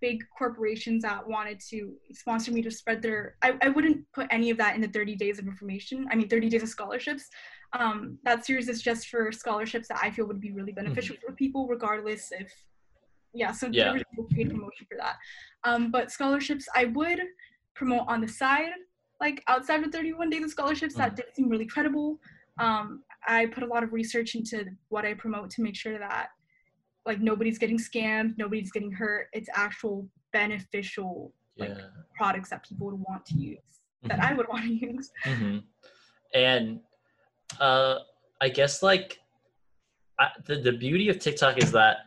big 0.00 0.24
corporations 0.36 1.02
that 1.02 1.26
wanted 1.26 1.60
to 1.70 1.94
sponsor 2.12 2.52
me 2.52 2.62
to 2.62 2.70
spread 2.70 3.02
their, 3.02 3.36
I, 3.42 3.54
I 3.62 3.68
wouldn't 3.68 4.04
put 4.12 4.26
any 4.30 4.50
of 4.50 4.58
that 4.58 4.74
in 4.74 4.80
the 4.80 4.88
30 4.88 5.16
days 5.16 5.38
of 5.38 5.46
information. 5.46 6.06
I 6.10 6.16
mean, 6.16 6.28
30 6.28 6.48
days 6.48 6.62
of 6.62 6.68
scholarships. 6.68 7.28
Um, 7.72 8.18
that 8.24 8.44
series 8.46 8.68
is 8.68 8.80
just 8.82 9.08
for 9.08 9.30
scholarships 9.32 9.88
that 9.88 9.98
I 10.02 10.10
feel 10.10 10.26
would 10.26 10.40
be 10.40 10.52
really 10.52 10.72
beneficial 10.72 11.16
for 11.24 11.32
people, 11.32 11.66
regardless 11.66 12.30
if, 12.32 12.52
yeah, 13.34 13.52
so 13.52 13.66
Yeah. 13.68 13.84
there 13.84 13.92
was 13.94 14.02
no 14.16 14.24
paid 14.24 14.50
promotion 14.50 14.86
for 14.88 14.96
that. 14.98 15.16
Um, 15.64 15.90
but 15.90 16.10
scholarships, 16.10 16.66
I 16.74 16.86
would 16.86 17.20
promote 17.74 18.04
on 18.08 18.20
the 18.20 18.28
side, 18.28 18.70
like 19.20 19.42
outside 19.48 19.82
of 19.84 19.90
31 19.92 20.30
days 20.30 20.44
of 20.44 20.50
scholarships 20.50 20.94
that 20.94 21.12
Mhm. 21.12 21.16
did 21.16 21.26
seem 21.34 21.48
really 21.48 21.66
credible. 21.66 22.20
Um, 22.58 23.04
I 23.26 23.46
put 23.46 23.62
a 23.62 23.66
lot 23.66 23.82
of 23.82 23.92
research 23.92 24.34
into 24.34 24.64
what 24.88 25.04
I 25.04 25.14
promote 25.14 25.50
to 25.50 25.62
make 25.62 25.76
sure 25.76 25.98
that 25.98 26.30
like 27.04 27.20
nobody's 27.20 27.58
getting 27.58 27.78
scammed, 27.78 28.36
nobody's 28.38 28.72
getting 28.72 28.90
hurt. 28.90 29.28
It's 29.32 29.48
actual 29.54 30.08
beneficial 30.32 31.32
like, 31.56 31.70
Yeah. 31.70 31.88
products 32.16 32.50
that 32.50 32.64
people 32.64 32.86
would 32.88 32.98
want 33.00 33.24
to 33.26 33.34
use, 33.34 33.58
that 34.04 34.18
Mhm. 34.18 34.24
I 34.30 34.34
would 34.34 34.48
want 34.52 34.64
to 34.64 34.72
use. 34.74 35.10
hmm 35.22 35.58
And 36.34 36.80
uh, 37.60 37.96
I 38.40 38.48
guess 38.48 38.82
like 38.82 39.18
I, 40.18 40.28
the 40.46 40.56
the 40.56 40.72
beauty 40.72 41.08
of 41.08 41.18
TikTok 41.18 41.58
is 41.62 41.72
that 41.72 41.98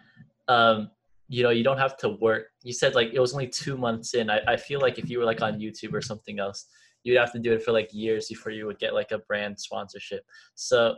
um, 0.48 0.91
you 1.27 1.43
know 1.43 1.50
you 1.50 1.63
don't 1.63 1.77
have 1.77 1.98
to 1.98 2.10
work. 2.10 2.48
You 2.63 2.74
said 2.74 2.96
like 2.96 3.13
it 3.13 3.19
was 3.19 3.34
only 3.34 3.48
two 3.48 3.77
months 3.77 4.13
in. 4.13 4.29
I, 4.29 4.39
I 4.48 4.58
feel 4.58 4.79
like 4.79 5.00
if 5.00 5.10
you 5.10 5.19
were 5.19 5.25
like 5.25 5.41
on 5.41 5.60
YouTube 5.60 5.93
or 5.93 6.01
something 6.01 6.39
else, 6.39 6.65
you'd 7.03 7.17
have 7.17 7.31
to 7.34 7.39
do 7.39 7.53
it 7.53 7.63
for 7.63 7.72
like 7.72 7.89
years 7.93 8.27
before 8.27 8.51
you 8.51 8.65
would 8.65 8.79
get 8.79 8.93
like 8.93 9.12
a 9.12 9.19
brand 9.19 9.60
sponsorship. 9.60 10.24
So, 10.55 10.96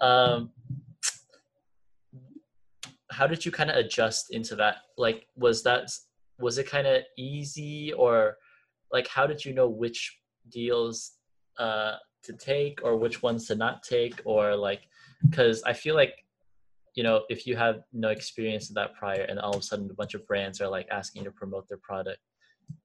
um, 0.00 0.50
how 3.10 3.26
did 3.26 3.44
you 3.44 3.52
kind 3.52 3.70
of 3.70 3.76
adjust 3.76 4.32
into 4.32 4.56
that? 4.56 4.76
Like, 4.96 5.26
was 5.36 5.62
that 5.64 5.90
was 6.38 6.58
it 6.58 6.68
kind 6.68 6.86
of 6.86 7.02
easy 7.16 7.92
or 7.92 8.36
like 8.92 9.06
how 9.08 9.26
did 9.26 9.44
you 9.44 9.54
know 9.54 9.68
which 9.68 10.18
deals 10.50 11.12
uh, 11.58 11.94
to 12.24 12.32
take 12.32 12.80
or 12.82 12.96
which 12.96 13.22
ones 13.22 13.46
to 13.48 13.54
not 13.54 13.82
take 13.82 14.20
or 14.24 14.56
like 14.56 14.82
because 15.28 15.62
I 15.64 15.72
feel 15.72 15.94
like 15.94 16.24
you 16.94 17.02
know 17.02 17.24
if 17.28 17.46
you 17.46 17.56
have 17.56 17.82
no 17.92 18.08
experience 18.08 18.68
in 18.68 18.74
that 18.74 18.94
prior 18.94 19.22
and 19.22 19.38
all 19.38 19.54
of 19.54 19.60
a 19.60 19.62
sudden 19.62 19.90
a 19.90 19.94
bunch 19.94 20.14
of 20.14 20.26
brands 20.26 20.60
are 20.60 20.68
like 20.68 20.88
asking 20.90 21.22
you 21.22 21.30
to 21.30 21.34
promote 21.34 21.68
their 21.68 21.78
product 21.78 22.20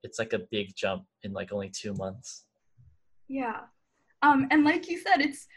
it's 0.04 0.20
like 0.20 0.34
a 0.34 0.40
big 0.52 0.76
jump 0.76 1.06
in 1.24 1.34
like 1.34 1.52
only 1.52 1.70
two 1.70 1.94
months. 1.94 2.46
Yeah. 3.28 3.62
Um 4.22 4.48
and 4.52 4.64
like 4.64 4.90
you 4.90 5.00
said 5.00 5.22
it's 5.22 5.48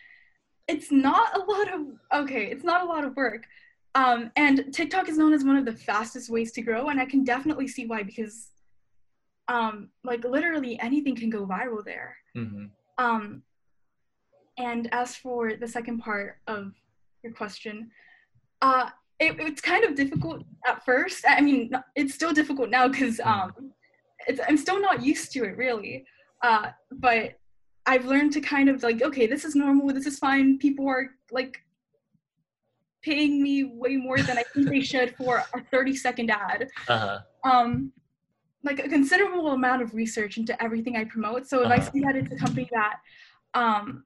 it's 0.68 0.92
not 0.92 1.36
a 1.36 1.40
lot 1.40 1.72
of 1.72 2.22
okay 2.22 2.46
it's 2.46 2.64
not 2.64 2.82
a 2.82 2.86
lot 2.86 3.04
of 3.04 3.16
work. 3.16 3.44
Um 3.94 4.30
and 4.36 4.72
tiktok 4.72 5.08
is 5.08 5.18
known 5.18 5.32
as 5.32 5.44
one 5.44 5.56
of 5.56 5.64
the 5.64 5.72
fastest 5.72 6.30
ways 6.30 6.52
to 6.52 6.62
grow 6.62 6.88
and 6.88 7.00
i 7.00 7.04
can 7.04 7.24
definitely 7.24 7.68
see 7.68 7.86
why 7.86 8.02
because 8.02 8.50
um 9.48 9.88
like 10.04 10.24
literally 10.24 10.78
anything 10.80 11.16
can 11.16 11.30
go 11.30 11.46
viral 11.46 11.84
there. 11.84 12.16
Mm-hmm. 12.36 12.66
um 12.98 13.42
and 14.58 14.88
as 14.92 15.16
for 15.16 15.54
the 15.56 15.68
second 15.68 15.98
part 15.98 16.38
of 16.46 16.72
your 17.22 17.32
question 17.32 17.90
uh 18.60 18.88
it, 19.18 19.36
it's 19.38 19.60
kind 19.60 19.84
of 19.84 19.94
difficult 19.94 20.42
at 20.66 20.84
first 20.84 21.24
i 21.28 21.40
mean 21.40 21.70
it's 21.94 22.14
still 22.14 22.32
difficult 22.32 22.70
now 22.70 22.88
because 22.88 23.18
mm-hmm. 23.18 23.28
um 23.28 23.72
it's, 24.26 24.40
i'm 24.48 24.56
still 24.56 24.80
not 24.80 25.02
used 25.02 25.32
to 25.32 25.44
it 25.44 25.56
really 25.56 26.04
uh 26.42 26.68
but 26.92 27.38
I've 27.86 28.04
learned 28.04 28.32
to 28.34 28.40
kind 28.40 28.68
of 28.68 28.82
like, 28.82 29.02
okay, 29.02 29.26
this 29.26 29.44
is 29.44 29.54
normal, 29.54 29.92
this 29.92 30.06
is 30.06 30.18
fine. 30.18 30.58
People 30.58 30.88
are 30.88 31.10
like 31.30 31.60
paying 33.02 33.42
me 33.42 33.64
way 33.64 33.96
more 33.96 34.18
than 34.18 34.38
I 34.38 34.44
think 34.54 34.68
they 34.68 34.80
should 34.82 35.16
for 35.16 35.42
a 35.54 35.60
30 35.70 35.96
second 35.96 36.30
ad. 36.30 36.68
Uh-huh. 36.88 37.18
Um, 37.44 37.92
like 38.62 38.78
a 38.78 38.88
considerable 38.88 39.48
amount 39.48 39.82
of 39.82 39.92
research 39.94 40.38
into 40.38 40.60
everything 40.62 40.96
I 40.96 41.04
promote. 41.04 41.48
So 41.48 41.60
if 41.60 41.66
uh-huh. 41.66 41.74
I 41.74 41.80
see 41.80 42.00
that 42.00 42.14
it's 42.14 42.32
a 42.32 42.36
company 42.36 42.68
that 42.72 42.98
um, 43.54 44.04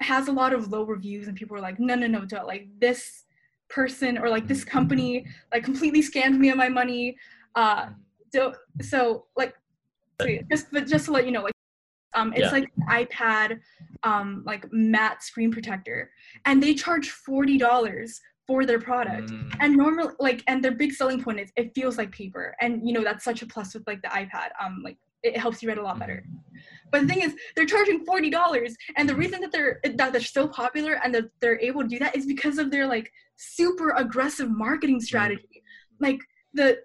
has 0.00 0.28
a 0.28 0.32
lot 0.32 0.52
of 0.52 0.70
low 0.70 0.82
reviews 0.82 1.28
and 1.28 1.36
people 1.36 1.56
are 1.56 1.60
like, 1.60 1.78
no, 1.78 1.94
no, 1.94 2.06
no, 2.06 2.24
don't 2.24 2.46
like 2.46 2.68
this 2.80 3.24
person 3.68 4.16
or 4.16 4.28
like 4.28 4.46
this 4.46 4.64
company 4.64 5.26
like 5.52 5.64
completely 5.64 6.02
scammed 6.02 6.38
me 6.38 6.50
of 6.50 6.56
my 6.56 6.68
money. 6.68 7.16
Uh, 7.54 7.88
so, 8.32 8.54
so 8.80 9.26
like, 9.36 9.54
just 10.50 10.66
but 10.72 10.86
just 10.86 11.06
to 11.06 11.12
let 11.12 11.26
you 11.26 11.32
know, 11.32 11.42
like 11.42 11.52
um, 12.14 12.32
it's 12.32 12.40
yeah. 12.42 12.50
like 12.50 12.72
an 12.76 13.06
iPad, 13.06 13.60
um, 14.02 14.42
like 14.46 14.66
matte 14.72 15.22
screen 15.22 15.52
protector, 15.52 16.10
and 16.46 16.62
they 16.62 16.74
charge 16.74 17.10
forty 17.10 17.58
dollars 17.58 18.20
for 18.46 18.64
their 18.64 18.80
product. 18.80 19.30
Mm. 19.30 19.56
And 19.60 19.76
normally, 19.76 20.14
like, 20.18 20.42
and 20.46 20.64
their 20.64 20.72
big 20.72 20.92
selling 20.92 21.22
point 21.22 21.40
is 21.40 21.52
it 21.56 21.74
feels 21.74 21.98
like 21.98 22.10
paper, 22.10 22.56
and 22.60 22.86
you 22.86 22.94
know 22.94 23.04
that's 23.04 23.24
such 23.24 23.42
a 23.42 23.46
plus 23.46 23.74
with 23.74 23.86
like 23.86 24.00
the 24.02 24.08
iPad. 24.08 24.48
Um, 24.62 24.80
like 24.82 24.96
it 25.26 25.36
helps 25.36 25.62
you 25.62 25.68
read 25.68 25.78
a 25.78 25.82
lot 25.82 25.98
better. 25.98 26.24
Mm. 26.28 26.46
But 26.90 27.02
the 27.02 27.08
thing 27.08 27.22
is, 27.22 27.34
they're 27.54 27.66
charging 27.66 28.04
forty 28.04 28.30
dollars, 28.30 28.76
and 28.96 29.08
the 29.08 29.14
reason 29.14 29.40
that 29.40 29.52
they're 29.52 29.80
that 29.84 30.12
they're 30.12 30.20
so 30.20 30.48
popular 30.48 31.00
and 31.02 31.14
that 31.14 31.24
they're 31.40 31.60
able 31.60 31.82
to 31.82 31.88
do 31.88 31.98
that 31.98 32.16
is 32.16 32.26
because 32.26 32.58
of 32.58 32.70
their 32.70 32.86
like 32.86 33.12
super 33.36 33.90
aggressive 33.90 34.50
marketing 34.50 35.00
strategy. 35.00 35.62
Like 36.00 36.20
the 36.54 36.78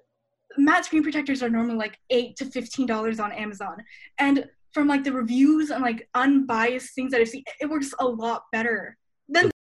matte 0.58 0.86
screen 0.86 1.04
protectors 1.04 1.42
are 1.44 1.50
normally 1.50 1.76
like 1.76 2.00
eight 2.10 2.36
to 2.38 2.46
fifteen 2.46 2.86
dollars 2.86 3.20
on 3.20 3.32
Amazon, 3.32 3.78
and 4.18 4.46
from 4.74 4.88
like 4.88 5.04
the 5.04 5.12
reviews 5.12 5.70
and 5.70 5.84
like 5.84 6.08
unbiased 6.16 6.96
things 6.96 7.12
that 7.12 7.22
I've 7.22 7.30
seen, 7.30 7.44
it 7.60 7.70
works 7.70 7.94
a 8.00 8.06
lot 8.06 8.44
better 8.52 8.98
than. 9.30 9.52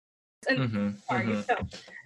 And 0.50 0.58
mm-hmm, 0.58 0.90
sorry, 1.08 1.26
mm-hmm. 1.28 1.42
So. 1.42 1.56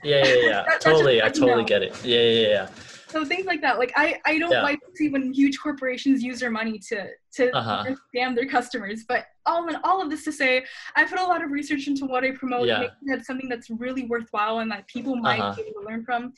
Yeah, 0.04 0.26
yeah, 0.26 0.34
yeah. 0.36 0.64
that, 0.68 0.82
totally, 0.82 1.22
I 1.22 1.30
totally 1.30 1.62
know. 1.62 1.64
get 1.64 1.84
it. 1.84 2.04
Yeah, 2.04 2.20
yeah, 2.20 2.48
yeah. 2.48 2.70
So 3.16 3.24
things 3.24 3.46
like 3.46 3.62
that, 3.62 3.80
like 3.80 3.94
I, 3.96 4.20
I 4.26 4.38
don't 4.38 4.52
yeah. 4.52 4.62
like 4.62 4.82
to 4.82 4.88
see 4.94 5.08
when 5.08 5.32
huge 5.32 5.58
corporations 5.58 6.22
use 6.22 6.38
their 6.38 6.52
money 6.52 6.78
to 6.90 7.08
to 7.36 7.50
uh-huh. 7.56 7.96
scam 8.14 8.36
their 8.36 8.46
customers. 8.46 9.06
But 9.08 9.28
all 9.46 9.66
in 9.70 9.78
all 9.86 10.02
of 10.02 10.10
this 10.10 10.26
to 10.26 10.34
say, 10.34 10.66
I 10.98 11.06
put 11.06 11.20
a 11.20 11.24
lot 11.24 11.42
of 11.42 11.50
research 11.50 11.88
into 11.88 12.06
what 12.06 12.26
I 12.26 12.32
promote, 12.32 12.68
yeah. 12.68 12.80
making 12.80 13.08
that 13.08 13.26
something 13.26 13.48
that's 13.48 13.70
really 13.70 14.06
worthwhile 14.06 14.60
and 14.60 14.70
that 14.70 14.86
people 14.90 15.16
might 15.16 15.40
uh-huh. 15.40 15.56
be 15.56 15.62
able 15.62 15.84
to 15.84 15.88
learn 15.88 16.04
from. 16.04 16.34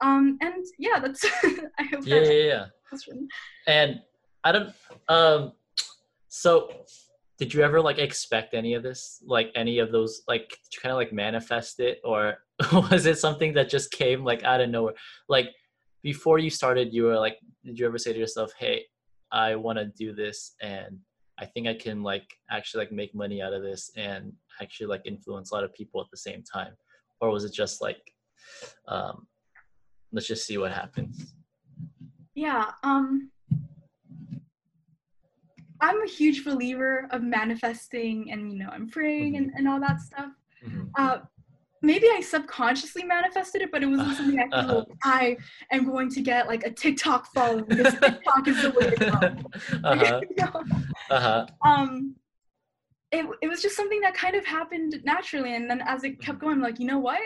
Um, 0.00 0.38
and 0.40 0.64
yeah, 0.78 1.00
that's 1.00 1.22
I 1.78 1.82
hope. 1.82 2.06
Yeah, 2.06 2.22
yeah, 2.22 2.30
yeah. 2.30 3.14
And 3.66 4.00
I 4.42 4.52
don't 4.52 4.72
um 5.10 5.52
so, 6.28 6.70
did 7.36 7.52
you 7.52 7.60
ever 7.60 7.78
like 7.78 7.98
expect 7.98 8.54
any 8.54 8.72
of 8.72 8.82
this? 8.82 9.22
Like 9.26 9.52
any 9.54 9.80
of 9.80 9.92
those? 9.92 10.22
Like, 10.26 10.48
did 10.48 10.76
you 10.76 10.80
kind 10.80 10.92
of 10.92 10.96
like 10.96 11.12
manifest 11.12 11.78
it, 11.78 12.00
or 12.04 12.38
was 12.72 13.04
it 13.04 13.18
something 13.18 13.52
that 13.52 13.68
just 13.68 13.90
came 13.90 14.24
like 14.24 14.42
out 14.44 14.62
of 14.62 14.70
nowhere? 14.70 14.94
Like 15.28 15.50
before 16.02 16.38
you 16.38 16.50
started, 16.50 16.92
you 16.92 17.04
were 17.04 17.18
like, 17.18 17.38
did 17.64 17.78
you 17.78 17.86
ever 17.86 17.98
say 17.98 18.12
to 18.12 18.18
yourself, 18.18 18.52
"Hey, 18.58 18.84
I 19.30 19.54
want 19.54 19.78
to 19.78 19.86
do 19.86 20.14
this, 20.14 20.54
and 20.60 20.98
I 21.38 21.46
think 21.46 21.66
I 21.66 21.74
can 21.74 22.02
like 22.02 22.26
actually 22.50 22.84
like 22.84 22.92
make 22.92 23.14
money 23.14 23.40
out 23.42 23.52
of 23.52 23.62
this, 23.62 23.90
and 23.96 24.32
actually 24.60 24.86
like 24.86 25.02
influence 25.04 25.50
a 25.50 25.54
lot 25.54 25.64
of 25.64 25.74
people 25.74 26.00
at 26.00 26.10
the 26.10 26.16
same 26.16 26.42
time," 26.42 26.74
or 27.20 27.30
was 27.30 27.44
it 27.44 27.52
just 27.52 27.80
like, 27.80 28.02
um, 28.88 29.26
let's 30.12 30.26
just 30.26 30.46
see 30.46 30.58
what 30.58 30.72
happens? 30.72 31.34
Yeah. 32.34 32.70
Um 32.82 33.30
I'm 35.82 36.00
a 36.00 36.08
huge 36.08 36.44
believer 36.44 37.08
of 37.10 37.22
manifesting 37.22 38.30
and 38.30 38.52
you 38.52 38.58
know 38.58 38.68
I'm 38.70 38.88
praying 38.88 39.36
and, 39.36 39.48
mm-hmm. 39.48 39.56
and 39.58 39.68
all 39.68 39.80
that 39.80 40.00
stuff. 40.00 40.30
Mm-hmm. 40.64 40.84
Uh, 40.96 41.18
maybe 41.82 42.06
I 42.08 42.20
subconsciously 42.20 43.04
manifested 43.04 43.62
it, 43.62 43.72
but 43.72 43.82
it 43.82 43.86
wasn't 43.86 44.16
something 44.16 44.38
I 44.38 44.62
feel 44.62 44.78
uh-huh. 44.78 44.84
I 45.02 45.36
am 45.70 45.84
going 45.84 46.08
to 46.10 46.20
get 46.20 46.46
like 46.46 46.64
a 46.64 46.70
TikTok 46.70 47.26
following 47.34 47.64
because 47.64 47.94
TikTok 48.02 48.48
is 48.48 48.62
the 48.62 48.70
way 48.70 48.90
to 48.90 48.96
go. 49.10 49.12
Uh-huh. 51.10 51.10
uh-huh. 51.10 51.46
Um, 51.64 52.14
it, 53.10 53.26
it 53.42 53.48
was 53.48 53.60
just 53.60 53.76
something 53.76 54.00
that 54.00 54.14
kind 54.14 54.34
of 54.34 54.46
happened 54.46 55.00
naturally, 55.04 55.54
and 55.54 55.68
then 55.68 55.82
as 55.82 56.04
it 56.04 56.20
kept 56.20 56.38
mm-hmm. 56.38 56.46
going, 56.46 56.56
I'm 56.56 56.62
like, 56.62 56.78
you 56.78 56.86
know 56.86 56.98
what? 56.98 57.20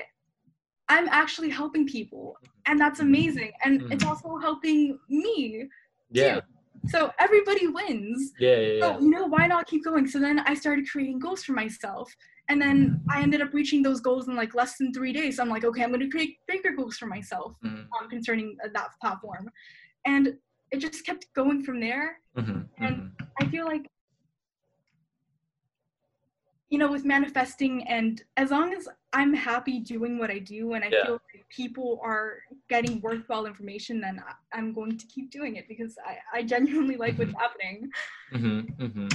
I'm 0.88 1.08
actually 1.08 1.50
helping 1.50 1.86
people, 1.86 2.36
and 2.66 2.80
that's 2.80 2.98
mm-hmm. 2.98 3.08
amazing, 3.08 3.52
and 3.64 3.82
mm-hmm. 3.82 3.92
it's 3.92 4.04
also 4.04 4.38
helping 4.38 4.98
me. 5.08 5.68
Yeah. 6.10 6.36
Too. 6.36 6.40
So 6.88 7.12
everybody 7.18 7.66
wins. 7.66 8.32
Yeah, 8.38 8.56
yeah, 8.56 8.72
yeah. 8.72 8.80
So, 8.80 9.00
you 9.00 9.10
know, 9.10 9.26
why 9.26 9.46
not 9.46 9.66
keep 9.66 9.84
going? 9.84 10.06
So 10.06 10.18
then 10.18 10.40
I 10.40 10.54
started 10.54 10.88
creating 10.88 11.18
goals 11.18 11.42
for 11.42 11.52
myself. 11.52 12.14
And 12.48 12.62
then 12.62 13.00
I 13.10 13.22
ended 13.22 13.42
up 13.42 13.52
reaching 13.52 13.82
those 13.82 14.00
goals 14.00 14.28
in 14.28 14.36
like 14.36 14.54
less 14.54 14.76
than 14.78 14.92
three 14.92 15.12
days. 15.12 15.36
So 15.36 15.42
I'm 15.42 15.48
like, 15.48 15.64
okay, 15.64 15.82
I'm 15.82 15.90
going 15.90 16.00
to 16.00 16.08
create 16.08 16.38
bigger 16.46 16.72
goals 16.72 16.96
for 16.96 17.06
myself 17.06 17.54
mm-hmm. 17.64 17.82
um, 18.00 18.08
concerning 18.08 18.56
that 18.72 18.88
platform. 19.00 19.50
And 20.04 20.34
it 20.70 20.78
just 20.78 21.04
kept 21.04 21.26
going 21.34 21.62
from 21.64 21.80
there. 21.80 22.20
Mm-hmm. 22.36 22.84
And 22.84 22.96
mm-hmm. 22.96 23.24
I 23.40 23.50
feel 23.50 23.64
like, 23.64 23.86
you 26.76 26.80
know, 26.80 26.92
with 26.92 27.06
manifesting, 27.06 27.88
and 27.88 28.22
as 28.36 28.50
long 28.50 28.74
as 28.74 28.86
I'm 29.14 29.32
happy 29.32 29.78
doing 29.78 30.18
what 30.18 30.30
I 30.30 30.38
do 30.38 30.74
and 30.74 30.84
I 30.84 30.88
yeah. 30.88 31.06
feel 31.06 31.12
like 31.12 31.48
people 31.48 31.98
are 32.04 32.40
getting 32.68 33.00
worthwhile 33.00 33.46
information, 33.46 33.98
then 33.98 34.22
I'm 34.52 34.74
going 34.74 34.98
to 34.98 35.06
keep 35.06 35.30
doing 35.30 35.56
it 35.56 35.68
because 35.68 35.96
I, 36.06 36.18
I 36.40 36.42
genuinely 36.42 36.96
like 36.96 37.16
what's 37.16 37.30
mm-hmm. 37.30 37.40
happening. 37.40 37.90
Mm-hmm, 38.34 38.84
mm-hmm. 38.84 39.08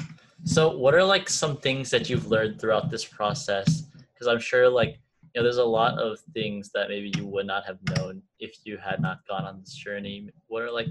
So, 0.44 0.76
what 0.76 0.96
are 0.96 1.04
like 1.04 1.30
some 1.30 1.56
things 1.56 1.92
that 1.92 2.10
you've 2.10 2.26
learned 2.26 2.60
throughout 2.60 2.90
this 2.90 3.06
process? 3.06 3.84
Because 4.12 4.26
I'm 4.26 4.40
sure, 4.40 4.68
like, 4.68 4.98
you 5.36 5.40
know, 5.40 5.44
there's 5.44 5.58
a 5.58 5.64
lot 5.64 6.00
of 6.00 6.20
things 6.34 6.72
that 6.74 6.90
maybe 6.90 7.14
you 7.16 7.28
would 7.28 7.46
not 7.46 7.64
have 7.68 7.78
known 7.96 8.24
if 8.40 8.56
you 8.64 8.80
had 8.80 9.02
not 9.04 9.20
gone 9.30 9.46
on 9.46 9.60
this 9.60 9.76
journey. 9.76 10.32
What 10.48 10.64
are 10.64 10.72
like 10.72 10.88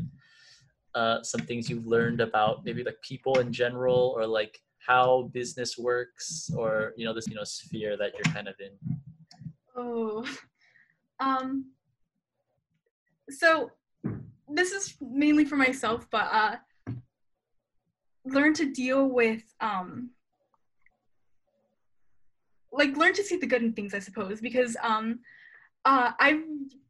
uh, 0.95 1.21
some 1.25 1.41
things 1.41 1.69
you've 1.69 1.89
learned 1.89 2.21
about 2.21 2.65
maybe 2.65 2.85
like 2.85 3.03
people 3.03 3.41
in 3.41 3.53
general 3.53 4.15
or 4.17 4.25
like 4.25 4.61
how 4.87 5.31
business 5.33 5.77
works 5.79 6.51
or 6.57 6.93
you 6.97 7.05
know 7.05 7.15
this 7.15 7.27
you 7.29 7.35
know 7.35 7.45
sphere 7.45 7.97
that 7.97 8.13
you're 8.15 8.35
kind 8.35 8.49
of 8.49 8.55
in? 8.61 8.73
Oh 9.77 10.27
um 11.21 11.67
so 13.29 13.71
this 14.49 14.73
is 14.73 14.97
mainly 15.01 15.45
for 15.45 15.57
myself 15.57 16.07
but 16.11 16.29
uh 16.33 16.57
learn 18.25 18.55
to 18.55 18.73
deal 18.73 19.07
with 19.07 19.43
um 19.61 20.11
like 22.73 22.97
learn 22.97 23.13
to 23.13 23.23
see 23.23 23.37
the 23.37 23.47
good 23.47 23.63
in 23.63 23.73
things 23.73 23.95
i 23.95 23.99
suppose 23.99 24.41
because 24.41 24.77
um 24.83 25.21
uh 25.85 26.13
i've 26.21 26.43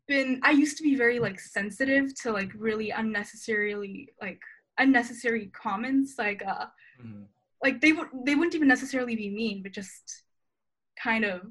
been 0.06 0.40
i 0.42 0.50
used 0.50 0.76
to 0.76 0.82
be 0.82 0.94
very 0.94 1.18
like 1.18 1.38
sensitive 1.38 2.14
to 2.14 2.32
like 2.32 2.50
really 2.56 2.90
unnecessarily 2.90 4.08
like 4.20 4.40
unnecessary 4.78 5.50
comments 5.52 6.14
like 6.18 6.42
uh 6.46 6.66
mm-hmm 7.00 7.22
like 7.62 7.80
they 7.80 7.92
would 7.92 8.08
they 8.24 8.34
wouldn't 8.34 8.54
even 8.54 8.68
necessarily 8.68 9.16
be 9.16 9.30
mean, 9.30 9.62
but 9.62 9.72
just 9.72 10.22
kind 11.02 11.24
of 11.24 11.42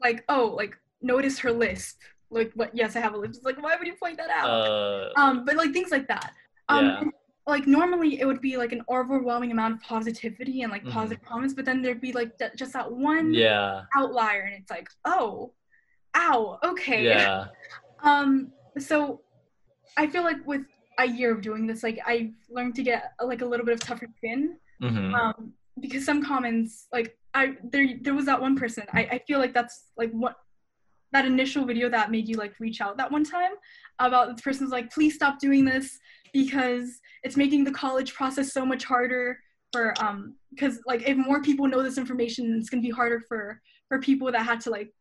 like 0.00 0.24
oh 0.28 0.54
like 0.56 0.76
notice 1.02 1.38
her 1.38 1.52
lisp 1.52 1.98
like 2.30 2.52
what 2.54 2.70
yes 2.74 2.96
I 2.96 3.00
have 3.00 3.14
a 3.14 3.16
lisp. 3.18 3.36
It's 3.36 3.44
like 3.44 3.62
why 3.62 3.76
would 3.76 3.86
you 3.86 3.94
point 3.94 4.16
that 4.18 4.30
out? 4.30 4.48
Uh, 4.48 5.08
um, 5.16 5.44
but 5.44 5.56
like 5.56 5.72
things 5.72 5.90
like 5.90 6.08
that. 6.08 6.32
Um, 6.68 6.84
yeah. 6.86 7.04
like 7.46 7.66
normally 7.66 8.20
it 8.20 8.26
would 8.26 8.40
be 8.40 8.56
like 8.56 8.72
an 8.72 8.82
overwhelming 8.88 9.50
amount 9.50 9.74
of 9.74 9.80
positivity 9.80 10.62
and 10.62 10.70
like 10.70 10.84
Mhm. 10.84 10.92
positive 10.92 11.24
comments, 11.24 11.54
but 11.54 11.64
then 11.64 11.82
there'd 11.82 12.00
be 12.00 12.12
like 12.12 12.38
that, 12.38 12.56
just 12.56 12.72
that 12.74 12.90
one 12.90 13.34
Yeah. 13.34 13.82
outlier, 13.96 14.42
and 14.42 14.54
it's 14.54 14.70
like, 14.70 14.88
oh, 15.04 15.52
ow, 16.16 16.58
okay. 16.64 17.04
Yeah. 17.04 17.46
Um, 18.02 18.52
so 18.78 19.20
I 19.98 20.06
feel 20.06 20.22
like 20.22 20.38
with 20.46 20.62
a 20.98 21.06
year 21.06 21.32
of 21.32 21.40
doing 21.40 21.66
this, 21.66 21.82
like 21.82 21.98
I've 22.06 22.32
learned 22.50 22.74
to 22.76 22.82
get 22.82 23.12
like 23.22 23.42
a 23.42 23.46
little 23.46 23.64
bit 23.64 23.74
of 23.74 23.80
tougher 23.80 24.08
skin. 24.16 24.56
hmm 24.80 25.14
Um, 25.14 25.52
because 25.80 26.04
some 26.04 26.22
comments, 26.22 26.88
like 26.92 27.16
I 27.32 27.56
there 27.62 27.88
there 28.02 28.14
was 28.14 28.26
that 28.26 28.40
one 28.40 28.56
person. 28.56 28.84
I, 28.92 29.00
I 29.12 29.18
feel 29.26 29.38
like 29.38 29.54
that's 29.54 29.86
like 29.96 30.10
what 30.12 30.36
that 31.12 31.24
initial 31.24 31.64
video 31.64 31.88
that 31.88 32.10
made 32.10 32.28
you 32.28 32.36
like 32.36 32.58
reach 32.60 32.80
out 32.80 32.96
that 32.96 33.10
one 33.10 33.24
time 33.24 33.52
about 33.98 34.36
the 34.36 34.42
person's 34.42 34.70
like, 34.70 34.92
please 34.92 35.14
stop 35.14 35.38
doing 35.40 35.64
this 35.64 35.98
because 36.32 37.00
it's 37.24 37.36
making 37.36 37.64
the 37.64 37.72
college 37.72 38.14
process 38.14 38.52
so 38.52 38.64
much 38.64 38.84
harder 38.84 39.38
for 39.72 39.94
um 40.00 40.34
because 40.50 40.80
like 40.86 41.02
if 41.08 41.16
more 41.16 41.40
people 41.42 41.66
know 41.66 41.82
this 41.82 41.98
information, 41.98 42.56
it's 42.58 42.68
gonna 42.70 42.82
be 42.82 42.90
harder 42.90 43.20
for 43.28 43.60
for 43.88 43.98
people 44.00 44.30
that 44.30 44.44
had 44.44 44.60
to 44.60 44.70
like 44.70 44.92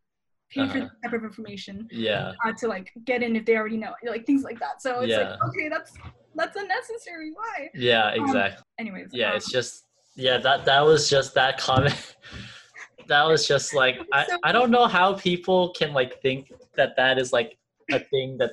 pay 0.51 0.61
for 0.67 0.77
Uh-huh. 0.77 0.79
this 0.79 0.89
type 1.03 1.13
of 1.13 1.23
information 1.23 1.87
Yeah. 1.91 2.33
uh, 2.45 2.53
to 2.59 2.67
like 2.67 2.91
get 3.05 3.21
in 3.23 3.35
if 3.35 3.45
they 3.45 3.55
already 3.57 3.77
know 3.77 3.93
like 4.03 4.25
things 4.25 4.43
like 4.43 4.59
that 4.59 4.81
so 4.81 5.01
it's 5.01 5.09
Yeah. 5.11 5.31
like 5.31 5.43
okay 5.49 5.69
that's 5.69 5.93
that's 6.35 6.55
unnecessary 6.55 7.31
why 7.33 7.69
Yeah. 7.73 8.07
Um, 8.13 8.25
Exactly. 8.25 8.63
anyways 8.79 9.09
yeah 9.13 9.29
um, 9.31 9.35
it's 9.37 9.51
just 9.51 9.85
yeah 10.15 10.37
that 10.37 10.65
that 10.65 10.81
was 10.81 11.09
just 11.09 11.33
that 11.35 11.57
comment 11.59 12.15
that 13.07 13.23
was 13.27 13.47
just 13.47 13.73
like 13.73 13.97
I, 14.13 14.25
So- 14.25 14.37
I 14.43 14.51
don't 14.51 14.71
know 14.71 14.87
how 14.87 15.13
people 15.13 15.69
can 15.79 15.93
like 15.93 16.21
think 16.21 16.51
that 16.77 16.95
that 16.97 17.17
is 17.17 17.31
like 17.33 17.57
a 17.91 17.99
thing 17.99 18.37
that 18.37 18.51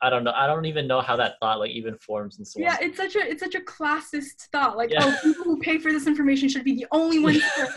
i 0.00 0.08
don't 0.08 0.24
know 0.24 0.32
i 0.34 0.46
don't 0.46 0.64
even 0.64 0.86
know 0.86 1.00
how 1.00 1.14
that 1.16 1.34
thought 1.40 1.58
like 1.58 1.70
even 1.72 1.94
forms 1.98 2.38
and 2.38 2.46
so 2.46 2.58
yeah 2.60 2.72
on 2.76 2.78
it's 2.86 2.96
such 2.96 3.16
a 3.16 3.20
it's 3.30 3.42
such 3.42 3.54
a 3.54 3.60
classist 3.60 4.36
thought 4.52 4.76
like 4.76 4.90
Yeah. 4.90 5.00
oh 5.02 5.14
people 5.22 5.44
who 5.44 5.58
pay 5.60 5.76
for 5.78 5.92
this 5.92 6.06
information 6.06 6.48
should 6.48 6.64
be 6.64 6.74
the 6.76 6.86
only 6.92 7.18
ones 7.18 7.42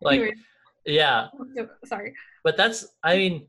like 0.00 0.20
Anyways, 0.20 0.38
yeah. 0.86 1.28
Sorry. 1.84 2.14
But 2.42 2.56
that's 2.56 2.86
i 3.02 3.16
mean 3.16 3.46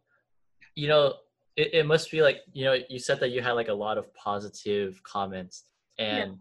you 0.75 0.87
know 0.87 1.13
it, 1.55 1.73
it 1.73 1.85
must 1.85 2.11
be 2.11 2.21
like 2.21 2.41
you 2.53 2.65
know 2.65 2.77
you 2.89 2.99
said 2.99 3.19
that 3.19 3.29
you 3.29 3.41
had 3.41 3.53
like 3.53 3.69
a 3.69 3.73
lot 3.73 3.97
of 3.97 4.13
positive 4.13 5.01
comments 5.03 5.63
and 5.97 6.37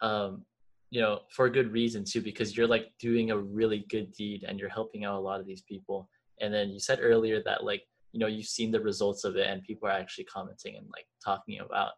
um 0.00 0.44
you 0.90 1.00
know 1.00 1.20
for 1.30 1.48
good 1.48 1.72
reason 1.72 2.04
too 2.04 2.20
because 2.20 2.56
you're 2.56 2.66
like 2.66 2.92
doing 2.98 3.30
a 3.30 3.38
really 3.38 3.86
good 3.88 4.12
deed 4.12 4.44
and 4.46 4.58
you're 4.58 4.68
helping 4.68 5.04
out 5.04 5.16
a 5.16 5.20
lot 5.20 5.40
of 5.40 5.46
these 5.46 5.62
people. 5.62 6.08
And 6.40 6.52
then 6.52 6.70
you 6.70 6.80
said 6.80 6.98
earlier 7.00 7.42
that 7.44 7.64
like 7.64 7.82
you 8.12 8.20
know 8.20 8.26
you've 8.26 8.46
seen 8.46 8.70
the 8.70 8.80
results 8.80 9.24
of 9.24 9.36
it 9.36 9.46
and 9.46 9.62
people 9.62 9.88
are 9.88 9.92
actually 9.92 10.24
commenting 10.24 10.76
and 10.76 10.86
like 10.92 11.06
talking 11.24 11.60
about 11.60 11.92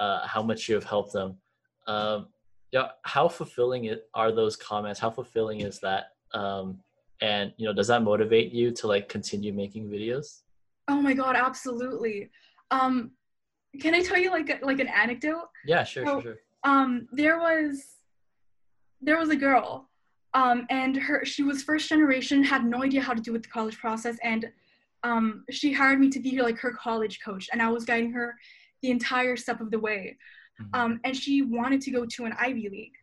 uh 0.00 0.26
how 0.26 0.42
much 0.42 0.68
you 0.68 0.74
have 0.74 0.84
helped 0.84 1.12
them. 1.12 1.36
Um 1.86 2.28
yeah 2.72 2.88
how 3.02 3.28
fulfilling 3.28 3.84
it 3.84 4.08
are 4.14 4.32
those 4.32 4.56
comments? 4.56 4.98
How 4.98 5.10
fulfilling 5.10 5.60
is 5.60 5.78
that 5.80 6.06
um 6.32 6.80
and 7.20 7.52
you 7.56 7.66
know 7.66 7.72
does 7.72 7.88
that 7.88 8.02
motivate 8.02 8.52
you 8.52 8.70
to 8.72 8.86
like 8.86 9.08
continue 9.08 9.52
making 9.52 9.88
videos? 9.88 10.42
Oh 10.88 11.00
my 11.00 11.14
god 11.14 11.36
absolutely. 11.36 12.30
Um 12.70 13.12
can 13.80 13.94
i 13.94 14.00
tell 14.02 14.18
you 14.18 14.30
like 14.30 14.48
a, 14.50 14.64
like 14.64 14.80
an 14.80 14.88
anecdote? 14.88 15.48
Yeah 15.66 15.84
sure 15.84 16.06
So- 16.06 16.12
sure 16.20 16.22
sure. 16.22 16.36
um 16.64 17.08
there 17.12 17.38
was 17.38 17.84
there 19.00 19.18
was 19.18 19.28
a 19.30 19.36
girl 19.36 19.88
um 20.34 20.66
and 20.70 20.96
her 20.96 21.24
she 21.24 21.42
was 21.42 21.62
first 21.62 21.88
generation 21.88 22.42
had 22.42 22.64
no 22.64 22.82
idea 22.82 23.00
how 23.02 23.12
to 23.14 23.20
do 23.20 23.32
with 23.32 23.42
the 23.42 23.48
college 23.48 23.78
process 23.78 24.16
and 24.22 24.50
um 25.02 25.44
she 25.50 25.72
hired 25.72 26.00
me 26.00 26.08
to 26.10 26.20
be 26.20 26.40
like 26.40 26.58
her 26.58 26.72
college 26.72 27.20
coach 27.24 27.48
and 27.52 27.60
i 27.60 27.68
was 27.68 27.84
guiding 27.84 28.12
her 28.12 28.34
the 28.82 28.90
entire 28.90 29.36
step 29.36 29.60
of 29.60 29.70
the 29.70 29.78
way. 29.78 30.16
Mhm. 30.60 30.68
um 30.78 31.00
and 31.04 31.16
she 31.16 31.42
wanted 31.42 31.80
to 31.80 31.90
go 31.90 32.06
to 32.06 32.24
an 32.26 32.32
ivy 32.38 32.68
league 32.68 32.96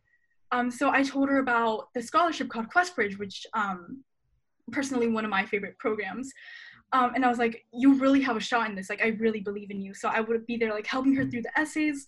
um 0.52 0.70
so 0.70 0.90
i 0.90 1.02
told 1.02 1.28
her 1.28 1.38
about 1.38 1.88
the 1.94 2.02
scholarship 2.02 2.48
called 2.48 2.66
questbridge 2.68 3.18
which 3.18 3.46
um 3.54 4.02
personally 4.70 5.08
one 5.08 5.24
of 5.24 5.30
my 5.30 5.44
favorite 5.44 5.76
programs 5.78 6.32
um, 6.92 7.12
and 7.14 7.24
I 7.24 7.28
was 7.28 7.38
like, 7.38 7.64
you 7.72 7.94
really 7.94 8.20
have 8.20 8.36
a 8.36 8.40
shot 8.40 8.68
in 8.68 8.76
this. 8.76 8.90
Like, 8.90 9.02
I 9.02 9.08
really 9.18 9.40
believe 9.40 9.70
in 9.70 9.80
you. 9.80 9.94
So 9.94 10.08
I 10.08 10.20
would 10.20 10.46
be 10.46 10.56
there, 10.56 10.72
like, 10.72 10.86
helping 10.86 11.14
her 11.16 11.24
through 11.24 11.42
the 11.42 11.58
essays. 11.58 12.04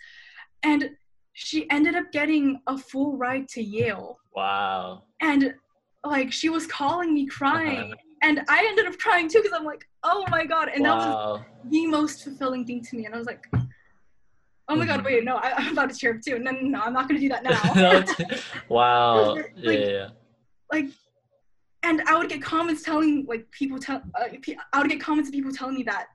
And 0.62 0.90
she 1.32 1.68
ended 1.70 1.94
up 1.94 2.12
getting 2.12 2.60
a 2.66 2.76
full 2.76 3.16
ride 3.16 3.48
to 3.48 3.62
Yale. 3.62 4.18
wow 4.34 5.04
And, 5.20 5.54
like, 6.04 6.32
she 6.32 6.50
was 6.50 6.66
calling 6.66 7.14
me 7.14 7.26
crying. 7.26 7.94
And 8.22 8.40
I 8.48 8.64
ended 8.66 8.86
up 8.86 8.96
crying 8.96 9.28
too 9.28 9.42
because 9.42 9.52
I'm 9.52 9.66
like, 9.66 9.86
oh 10.02 10.24
my 10.30 10.46
God. 10.46 10.70
And 10.74 10.82
that 10.86 10.96
was 10.96 11.42
the 11.68 11.86
most 11.86 12.24
fulfilling 12.24 12.64
thing 12.64 12.82
to 12.82 12.96
me. 12.96 13.04
And 13.04 13.14
I 13.14 13.18
was 13.18 13.26
like, 13.26 13.44
oh 14.68 14.76
my 14.76 14.86
God, 14.86 15.00
Mhm. 15.00 15.04
wait, 15.04 15.24
no, 15.24 15.36
I, 15.36 15.52
I'm 15.56 15.72
about 15.72 15.90
to 15.90 15.96
cheer 15.96 16.14
up 16.14 16.20
too. 16.22 16.38
No, 16.38 16.50
no, 16.50 16.60
no, 16.60 16.80
I'm 16.80 16.92
not 16.92 17.08
going 17.08 17.20
to 17.20 17.26
do 17.26 17.28
that 17.28 17.42
now. 18.24 18.38
Wow 18.68 19.34
Like- 19.34 19.52
yeah, 19.56 20.08
like 20.72 20.86
and 21.82 22.00
i 22.08 22.16
would 22.16 22.30
get 22.30 22.40
comments 22.40 22.82
telling 22.82 23.26
like 23.28 23.48
people 23.50 23.78
tell 23.78 24.00
uh, 24.18 24.24
i 24.72 24.78
would 24.80 24.88
get 24.88 25.00
comments 25.00 25.28
of 25.28 25.34
people 25.34 25.52
telling 25.52 25.74
me 25.74 25.82
that 25.82 26.06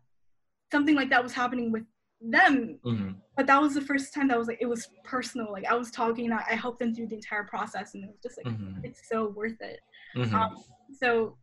something 0.72 0.96
like 0.96 1.10
that 1.12 1.22
was 1.22 1.32
happening 1.32 1.72
with 1.72 1.84
them 2.22 2.80
Mhm. 2.84 3.16
but 3.38 3.46
that 3.46 3.62
was 3.62 3.76
the 3.76 3.82
first 3.82 4.12
time 4.14 4.28
that 4.30 4.38
was 4.40 4.48
like 4.48 4.58
it 4.60 4.66
was 4.66 4.90
personal 5.04 5.52
like 5.52 5.66
i 5.68 5.76
was 5.76 5.92
talking 5.92 6.32
i, 6.34 6.44
I 6.50 6.56
helped 6.56 6.80
them 6.80 6.94
through 6.96 7.08
the 7.08 7.16
entire 7.16 7.44
process 7.44 7.94
and 7.94 8.04
it 8.04 8.08
was 8.08 8.18
just 8.24 8.38
like 8.38 8.48
Mhm. 8.48 8.84
it's 8.84 9.08
so 9.08 9.28
worth 9.30 9.62
it 9.62 9.80
Mhm. 10.16 10.34
um 10.34 10.58
so 11.02 11.38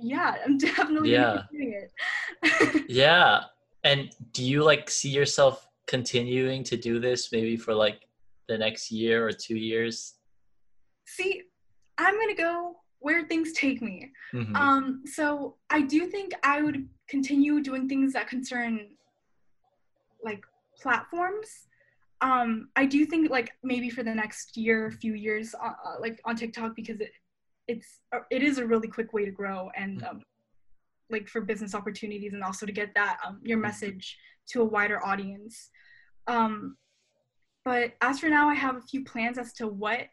yeah 0.00 0.36
i'm 0.44 0.58
definitely 0.58 1.12
Yeah. 1.12 1.42
doing 1.50 1.72
it 1.82 2.84
Yeah. 2.88 3.40
And 3.84 4.14
do 4.32 4.44
you 4.44 4.62
like 4.62 4.88
see 4.90 5.10
yourself 5.10 5.68
continuing 5.86 6.62
to 6.64 6.76
do 6.76 7.00
this 7.00 7.32
maybe 7.32 7.56
for 7.56 7.74
like 7.74 8.06
the 8.48 8.56
next 8.56 8.90
year 8.90 9.26
or 9.26 9.32
two 9.32 9.56
years? 9.56 10.14
see 11.04 11.42
i'm 11.98 12.14
gonna 12.18 12.32
go 12.32 12.76
where 13.00 13.24
things 13.24 13.52
take 13.54 13.82
me 13.82 14.12
Mhm. 14.32 14.56
Um, 14.56 15.02
so 15.04 15.56
I 15.70 15.82
do 15.82 16.06
think 16.06 16.32
I 16.42 16.62
would 16.62 16.88
continue 17.08 17.62
doing 17.62 17.88
things 17.88 18.14
that 18.14 18.28
concern 18.28 18.88
like 20.24 20.42
platforms. 20.80 21.68
Um, 22.20 22.68
I 22.76 22.86
do 22.86 23.04
think 23.04 23.30
like 23.30 23.52
maybe 23.62 23.90
for 23.90 24.02
the 24.02 24.14
next 24.14 24.56
year, 24.56 24.90
few 24.90 25.14
years, 25.14 25.54
uh, 25.54 25.74
uh, 25.84 26.00
like 26.00 26.20
on 26.24 26.36
TikTok 26.36 26.74
because 26.74 27.00
it 27.00 27.12
it's 27.68 28.00
uh, 28.12 28.20
it 28.30 28.42
is 28.42 28.58
a 28.58 28.66
really 28.66 28.88
quick 28.88 29.12
way 29.12 29.24
to 29.24 29.30
grow 29.30 29.70
and 29.76 30.02
um, 30.04 30.22
like 31.12 31.28
for 31.28 31.40
business 31.42 31.74
opportunities 31.74 32.32
and 32.32 32.42
also 32.42 32.66
to 32.66 32.72
get 32.72 32.94
that 32.94 33.18
um, 33.24 33.38
your 33.44 33.58
message 33.58 34.18
to 34.48 34.62
a 34.62 34.64
wider 34.64 35.04
audience. 35.04 35.70
Um, 36.26 36.76
but 37.64 37.92
as 38.00 38.18
for 38.18 38.28
now, 38.28 38.48
I 38.48 38.54
have 38.54 38.76
a 38.76 38.80
few 38.80 39.04
plans 39.04 39.38
as 39.38 39.52
to 39.54 39.68
what 39.68 40.06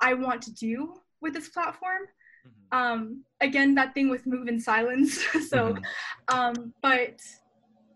I 0.00 0.14
want 0.14 0.40
to 0.42 0.54
do 0.54 0.94
with 1.20 1.34
this 1.34 1.50
platform 1.50 2.02
Mhm. 2.46 2.78
um 2.78 3.24
again 3.42 3.74
that 3.74 3.92
thing 3.92 4.08
with 4.08 4.26
move 4.26 4.48
in 4.48 4.58
silence 4.58 5.18
so 5.50 5.74
Mhm. 5.74 5.84
um 6.28 6.72
but 6.80 7.20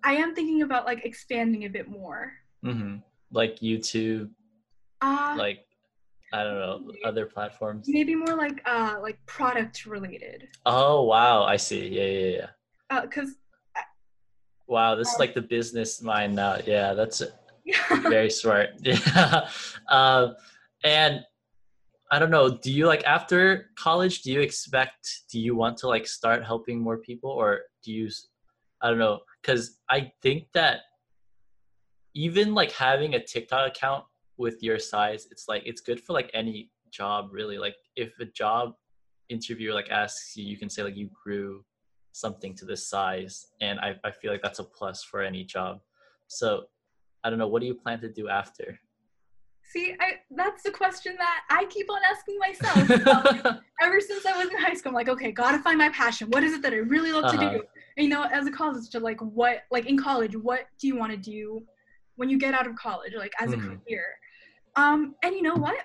i 0.02 0.12
am 0.12 0.34
thinking 0.34 0.60
about 0.60 0.84
like 0.84 1.06
expanding 1.06 1.64
a 1.64 1.68
bit 1.70 1.88
more 1.88 2.34
Mhm. 2.62 3.02
like 3.30 3.56
YouTube, 3.60 4.28
uh 5.00 5.34
like 5.38 5.64
I 6.34 6.42
don't 6.42 6.58
know, 6.64 6.92
other 7.04 7.26
platforms. 7.26 7.86
maybe 7.88 8.14
more 8.14 8.34
like 8.44 8.60
uh 8.66 8.96
like 9.00 9.18
product 9.26 9.86
related 9.86 10.48
Oh 10.66 11.04
wow, 11.04 11.44
I 11.44 11.56
see. 11.56 11.86
Yeah, 11.88 12.10
yeah, 12.18 12.36
yeah. 12.38 12.50
uh 12.90 13.02
because 13.02 13.30
Wow, 14.66 14.94
this 14.94 15.08
is 15.12 15.18
like 15.18 15.34
the 15.34 15.42
business 15.42 16.00
mind 16.02 16.34
now. 16.34 16.58
Yeah, 16.66 16.94
that's 16.94 17.22
very 18.02 18.30
smart. 18.30 18.70
Yeah. 18.82 19.48
Um, 19.88 20.34
and 20.82 21.20
I 22.10 22.18
don't 22.18 22.30
know, 22.30 22.58
do 22.58 22.72
you 22.72 22.86
like 22.86 23.04
after 23.04 23.70
college, 23.76 24.22
do 24.22 24.32
you 24.32 24.40
expect, 24.40 25.22
do 25.30 25.38
you 25.38 25.54
want 25.54 25.76
to 25.78 25.88
like 25.88 26.06
start 26.06 26.44
helping 26.44 26.80
more 26.80 26.98
people 26.98 27.30
or 27.30 27.60
do 27.82 27.92
you, 27.92 28.08
I 28.82 28.88
don't 28.90 28.98
know, 28.98 29.20
because 29.42 29.78
I 29.90 30.12
think 30.22 30.44
that 30.54 30.80
even 32.14 32.54
like 32.54 32.72
having 32.72 33.14
a 33.14 33.24
TikTok 33.24 33.68
account 33.68 34.04
with 34.36 34.62
your 34.62 34.78
size, 34.78 35.26
it's 35.30 35.46
like, 35.48 35.62
it's 35.64 35.80
good 35.80 36.00
for 36.00 36.12
like 36.12 36.30
any 36.34 36.70
job 36.92 37.28
really. 37.32 37.58
Like 37.58 37.74
if 37.96 38.12
a 38.20 38.24
job 38.26 38.72
interviewer 39.28 39.74
like 39.74 39.90
asks 39.90 40.36
you, 40.36 40.44
you 40.44 40.56
can 40.56 40.68
say 40.68 40.82
like 40.82 40.96
you 40.96 41.08
grew 41.24 41.64
something 42.12 42.54
to 42.56 42.64
this 42.64 42.88
size. 42.88 43.46
And 43.60 43.78
I, 43.80 43.96
I 44.04 44.10
feel 44.10 44.30
like 44.32 44.42
that's 44.42 44.58
a 44.58 44.64
plus 44.64 45.02
for 45.02 45.22
any 45.22 45.44
job. 45.44 45.80
So 46.28 46.64
I 47.22 47.30
don't 47.30 47.38
know, 47.38 47.48
what 47.48 47.60
do 47.60 47.66
you 47.66 47.74
plan 47.74 48.00
to 48.00 48.12
do 48.12 48.28
after? 48.28 48.78
see 49.72 49.94
i 49.98 50.12
that's 50.36 50.62
the 50.62 50.70
question 50.70 51.14
that 51.18 51.40
i 51.48 51.64
keep 51.64 51.90
on 51.90 51.98
asking 52.08 52.38
myself 52.38 52.86
Um, 53.46 53.60
ever 53.80 53.98
since 53.98 54.26
i 54.26 54.36
was 54.36 54.48
in 54.50 54.58
high 54.58 54.74
school 54.74 54.90
i'm 54.90 54.94
like 54.94 55.08
okay 55.08 55.32
gotta 55.32 55.58
find 55.58 55.78
my 55.78 55.88
passion 55.88 56.28
what 56.28 56.44
is 56.44 56.52
it 56.52 56.60
that 56.60 56.74
i 56.74 56.76
really 56.76 57.12
love 57.12 57.24
to 57.30 57.38
Uh-huh. 57.38 57.50
do 57.50 57.62
and, 57.96 58.04
you 58.04 58.08
know 58.10 58.24
as 58.24 58.46
a 58.46 58.50
college 58.50 58.90
just 58.90 59.02
like 59.02 59.18
what 59.20 59.60
like 59.70 59.86
in 59.86 59.96
college 59.98 60.36
what 60.36 60.66
do 60.78 60.86
you 60.86 60.96
want 60.96 61.10
to 61.12 61.16
do 61.16 61.62
when 62.16 62.28
you 62.28 62.38
get 62.38 62.52
out 62.52 62.66
of 62.66 62.74
college 62.76 63.14
like 63.16 63.32
as 63.40 63.50
Mhm. 63.52 63.54
a 63.54 63.58
career 63.58 64.04
um 64.76 65.14
and 65.22 65.34
you 65.34 65.42
know 65.42 65.54
what 65.54 65.76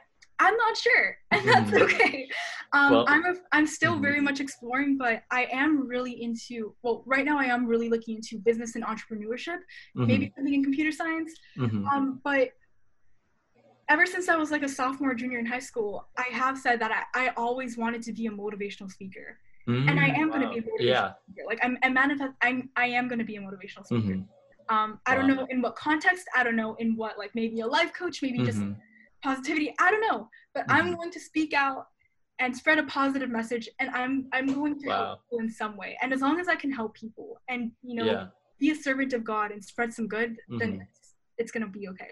I'm 0.42 0.56
not 0.56 0.78
sure, 0.78 1.18
and 1.32 1.42
that's 1.54 1.72
Mhm. 1.72 1.82
okay. 1.84 2.28
Um, 2.72 2.92
Well- 2.92 3.06
I'm 3.10 3.26
a, 3.26 3.34
I'm 3.52 3.68
still 3.68 3.98
Mhm. 3.98 4.02
very 4.02 4.22
much 4.22 4.40
exploring, 4.40 4.98
but 4.98 5.24
I 5.32 5.48
am 5.52 5.86
really 5.86 6.22
into. 6.24 6.74
Well, 6.82 7.04
right 7.06 7.26
now 7.26 7.38
I 7.38 7.46
am 7.46 7.66
really 7.66 7.90
looking 7.90 8.16
into 8.16 8.38
business 8.40 8.76
and 8.76 8.86
entrepreneurship, 8.86 9.60
maybe 9.96 10.32
something 10.36 10.54
in 10.54 10.64
computer 10.64 10.92
science. 10.94 11.34
Mhm. 11.58 11.86
Um, 11.92 12.22
but 12.24 12.52
ever 13.90 14.06
since 14.06 14.30
I 14.30 14.38
was 14.38 14.50
like 14.50 14.64
a 14.64 14.70
sophomore, 14.70 15.14
junior 15.14 15.40
in 15.40 15.46
high 15.46 15.60
school, 15.60 16.08
I 16.18 16.28
have 16.32 16.58
said 16.58 16.80
that 16.80 16.92
I, 17.14 17.26
I 17.26 17.34
always 17.36 17.78
wanted 17.78 18.02
to 18.04 18.14
be 18.14 18.28
a 18.28 18.32
motivational 18.32 18.90
speaker, 18.90 19.40
and 19.68 20.00
I 20.00 20.10
Mm, 20.12 20.18
am 20.22 20.30
going 20.30 20.42
to 20.42 20.48
be 20.50 20.60
a 20.60 20.62
motivational 20.62 20.80
Yeah. 20.88 21.14
speaker. 21.24 21.44
Like 21.48 21.60
I'm, 21.64 21.78
I 21.84 21.90
manifest. 21.90 22.32
I'm, 22.42 22.70
I 22.78 22.86
am 22.88 23.08
going 23.10 23.20
to 23.20 23.26
be 23.26 23.36
a 23.36 23.42
motivational 23.42 23.86
speaker. 23.86 24.24
Um, 24.70 25.00
I 25.08 25.16
don't 25.16 25.28
know 25.28 25.46
in 25.50 25.62
what 25.62 25.76
context. 25.76 26.26
I 26.36 26.44
don't 26.44 26.56
know 26.56 26.76
in 26.76 26.96
what 26.96 27.18
like 27.18 27.32
maybe 27.34 27.62
a 27.62 27.68
life 27.68 27.92
coach, 27.94 28.22
maybe 28.22 28.38
just 28.44 28.60
Mhm. 28.60 28.76
positivity. 29.24 29.74
I 29.80 29.90
don't 29.92 30.02
know, 30.02 30.30
but 30.54 30.66
I'm 30.70 30.94
Mhm. 30.94 30.98
going 30.98 31.12
to 31.12 31.20
speak 31.20 31.54
out 31.54 31.88
and 32.40 32.56
spread 32.56 32.78
a 32.78 32.84
positive 32.84 33.30
message, 33.30 33.68
and 33.80 33.90
I'm 33.90 34.30
I'm 34.32 34.48
going 34.54 34.80
to 34.80 34.88
Wow. 34.88 34.96
help 34.96 35.24
people 35.24 35.40
in 35.40 35.50
some 35.50 35.76
way. 35.76 35.98
And 36.02 36.14
as 36.14 36.22
long 36.22 36.40
as 36.40 36.48
I 36.48 36.56
can 36.56 36.72
help 36.72 36.94
people, 36.96 37.42
and 37.50 37.72
you 37.82 37.96
know, 37.96 38.06
Yeah. 38.06 38.28
be 38.60 38.72
a 38.72 38.76
servant 38.76 39.14
of 39.14 39.24
God 39.24 39.52
and 39.52 39.64
spread 39.64 39.94
some 39.94 40.08
good, 40.08 40.38
then 40.60 40.74
Mhm. 40.74 40.82
it's, 40.82 41.16
it's 41.38 41.52
gonna 41.52 41.68
be 41.68 41.88
okay. 41.90 42.12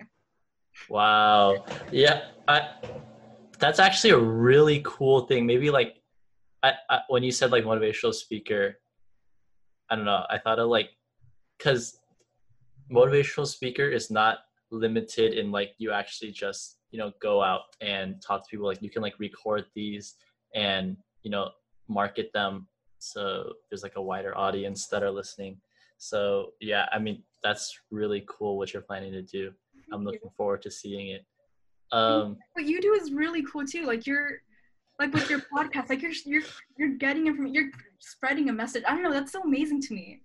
Wow. 0.89 1.65
Yeah. 1.91 2.31
I, 2.47 2.69
that's 3.59 3.79
actually 3.79 4.11
a 4.11 4.17
really 4.19 4.81
cool 4.83 5.21
thing. 5.27 5.45
Maybe 5.45 5.69
like, 5.69 6.01
I, 6.63 6.73
I 6.89 7.01
when 7.09 7.23
you 7.23 7.31
said 7.31 7.51
like 7.51 7.65
motivational 7.65 8.13
speaker, 8.13 8.79
I 9.89 9.95
don't 9.95 10.05
know. 10.05 10.25
I 10.29 10.37
thought 10.37 10.59
of 10.59 10.69
like, 10.69 10.89
because 11.57 11.99
motivational 12.91 13.47
speaker 13.47 13.87
is 13.87 14.09
not 14.09 14.39
limited 14.71 15.33
in 15.33 15.51
like 15.51 15.71
you 15.77 15.91
actually 15.91 16.31
just 16.31 16.77
you 16.91 16.99
know 16.99 17.11
go 17.21 17.41
out 17.41 17.61
and 17.81 18.21
talk 18.21 18.43
to 18.43 18.49
people. 18.49 18.67
Like 18.67 18.81
you 18.81 18.89
can 18.89 19.01
like 19.01 19.19
record 19.19 19.65
these 19.75 20.15
and 20.55 20.97
you 21.23 21.31
know 21.31 21.49
market 21.87 22.31
them 22.33 22.67
so 22.99 23.53
there's 23.69 23.83
like 23.83 23.95
a 23.95 24.01
wider 24.01 24.37
audience 24.37 24.87
that 24.87 25.03
are 25.03 25.11
listening. 25.11 25.57
So 25.97 26.53
yeah, 26.59 26.87
I 26.91 26.99
mean 26.99 27.23
that's 27.43 27.79
really 27.91 28.25
cool 28.27 28.57
what 28.57 28.73
you're 28.73 28.81
planning 28.81 29.11
to 29.13 29.21
do. 29.21 29.51
I'm 29.91 30.03
looking 30.03 30.29
forward 30.35 30.61
to 30.63 30.71
seeing 30.71 31.09
it. 31.09 31.25
Um, 31.91 32.37
what 32.53 32.65
you 32.65 32.81
do 32.81 32.93
is 32.93 33.13
really 33.13 33.43
cool 33.43 33.65
too. 33.65 33.85
Like 33.85 34.05
you're 34.05 34.41
like 34.99 35.13
with 35.13 35.29
your 35.29 35.41
podcast, 35.53 35.89
like 35.89 36.01
you're 36.01 36.11
you're 36.25 36.43
you're 36.77 36.97
getting 36.97 37.27
information, 37.27 37.53
you're 37.53 37.71
spreading 37.99 38.49
a 38.49 38.53
message. 38.53 38.83
I 38.87 38.91
don't 38.91 39.03
know, 39.03 39.13
that's 39.13 39.31
so 39.31 39.41
amazing 39.43 39.81
to 39.83 39.93
me. 39.93 40.21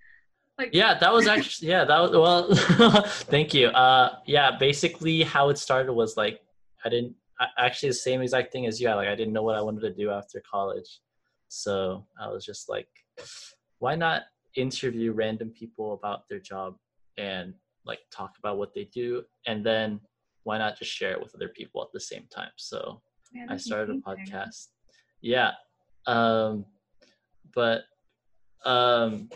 Like 0.58 0.70
yeah, 0.72 0.98
that 0.98 1.12
was 1.12 1.26
actually 1.26 1.68
yeah, 1.68 1.84
that 1.84 1.98
was 1.98 2.10
well. 2.10 3.04
thank 3.04 3.54
you. 3.54 3.68
Uh, 3.68 4.16
yeah, 4.26 4.56
basically 4.58 5.22
how 5.22 5.48
it 5.48 5.58
started 5.58 5.92
was 5.92 6.16
like 6.16 6.40
I 6.84 6.88
didn't 6.88 7.14
I, 7.40 7.46
actually 7.58 7.90
the 7.90 7.94
same 7.94 8.20
exact 8.20 8.52
thing 8.52 8.66
as 8.66 8.80
you. 8.80 8.88
I, 8.88 8.94
like 8.94 9.08
I 9.08 9.14
didn't 9.14 9.32
know 9.32 9.42
what 9.42 9.56
I 9.56 9.62
wanted 9.62 9.80
to 9.80 9.94
do 9.94 10.10
after 10.10 10.42
college, 10.48 11.00
so 11.48 12.06
I 12.20 12.28
was 12.28 12.44
just 12.44 12.68
like, 12.68 12.88
why 13.78 13.94
not 13.94 14.22
interview 14.54 15.12
random 15.12 15.50
people 15.50 15.94
about 15.94 16.28
their 16.28 16.38
job 16.38 16.76
and 17.16 17.54
like 17.86 18.00
talk 18.10 18.32
about 18.38 18.58
what 18.58 18.74
they 18.74 18.84
do, 18.92 19.22
and 19.46 19.64
then 19.64 20.00
why 20.44 20.58
not 20.58 20.78
just 20.78 20.90
share 20.90 21.12
it 21.12 21.20
with 21.22 21.34
other 21.34 21.48
people 21.48 21.82
at 21.82 21.88
the 21.92 22.00
same 22.00 22.26
time? 22.34 22.50
So 22.56 23.00
man, 23.32 23.48
I 23.50 23.56
started 23.56 23.96
a 23.96 24.00
podcast. 24.00 24.68
Yeah. 25.22 25.52
Um 26.06 26.66
but 27.54 27.84
um 28.64 29.28